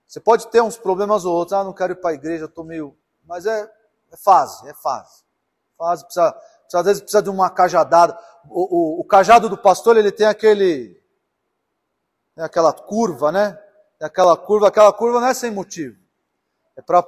[0.07, 2.65] Você pode ter uns problemas ou outros, ah, não quero ir para a igreja, estou
[2.65, 2.97] meio.
[3.25, 3.71] Mas é,
[4.13, 5.25] é, fase, é fase.
[5.77, 6.35] Fase, precisa,
[6.75, 8.19] às vezes precisa de uma cajadada.
[8.49, 11.01] O, o, o cajado do pastor, ele tem aquele.
[12.35, 13.59] Tem aquela curva, né?
[13.99, 15.97] Tem aquela curva, aquela curva não é sem motivo.
[16.77, 17.03] É para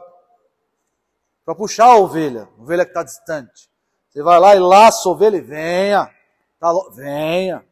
[1.56, 3.68] puxar a ovelha, a ovelha que está distante.
[4.09, 6.11] Você vai lá e laça a ovelha e venha.
[6.59, 7.64] Tá, venha.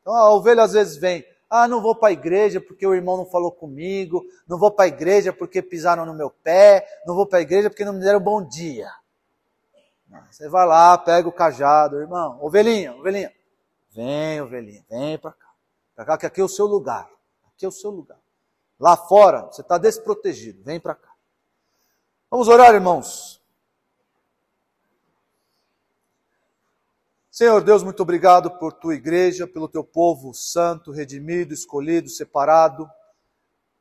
[0.00, 1.24] Então a ovelha às vezes vem.
[1.48, 4.86] Ah, não vou para a igreja porque o irmão não falou comigo, não vou para
[4.86, 8.00] a igreja porque pisaram no meu pé, não vou para a igreja porque não me
[8.00, 8.90] deram bom dia.
[10.30, 13.32] Você vai lá, pega o cajado, irmão, ovelhinha, ovelhinha.
[13.90, 15.52] Vem, ovelhinha, vem para cá.
[15.94, 17.08] Para cá, que aqui é o seu lugar.
[17.46, 18.18] Aqui é o seu lugar.
[18.78, 20.62] Lá fora, você está desprotegido.
[20.64, 21.12] Vem para cá.
[22.30, 23.42] Vamos orar, irmãos.
[27.30, 32.90] Senhor Deus, muito obrigado por tua igreja, pelo teu povo santo, redimido, escolhido, separado.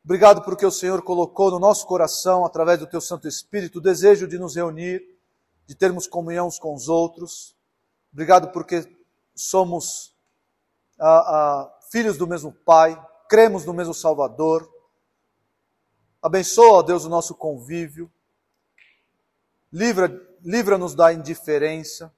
[0.06, 4.28] Obrigado porque o Senhor colocou no nosso coração, através do teu Santo Espírito, o desejo
[4.28, 5.04] de nos reunir,
[5.72, 7.56] de termos comunhão com os outros.
[8.12, 8.86] Obrigado porque
[9.34, 10.14] somos
[11.00, 14.70] ah, ah, filhos do mesmo Pai, cremos no mesmo Salvador.
[16.22, 18.12] Abençoa, ó Deus, o nosso convívio.
[19.72, 22.14] Livra-nos livra da indiferença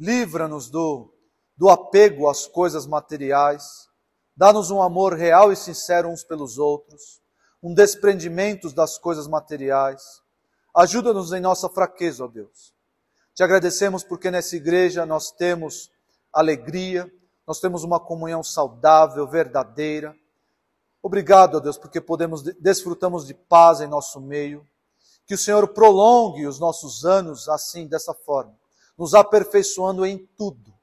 [0.00, 1.12] livra-nos do,
[1.54, 3.86] do apego às coisas materiais,
[4.34, 7.20] dá-nos um amor real e sincero uns pelos outros,
[7.62, 10.22] um desprendimento das coisas materiais.
[10.80, 12.72] Ajuda-nos em nossa fraqueza, ó Deus.
[13.34, 15.90] Te agradecemos porque nessa igreja nós temos
[16.32, 17.12] alegria,
[17.46, 20.16] nós temos uma comunhão saudável, verdadeira.
[21.02, 24.66] Obrigado, ó Deus, porque podemos desfrutamos de paz em nosso meio.
[25.26, 28.58] Que o Senhor prolongue os nossos anos assim, dessa forma
[28.96, 30.74] nos aperfeiçoando em tudo,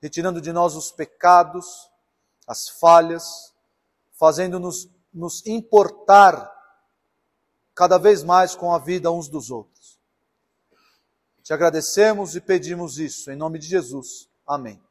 [0.00, 1.88] retirando de nós os pecados,
[2.46, 3.52] as falhas,
[4.14, 6.57] fazendo-nos nos importar
[7.78, 10.00] cada vez mais com a vida uns dos outros.
[11.44, 14.28] Te agradecemos e pedimos isso, em nome de Jesus.
[14.44, 14.82] Amém.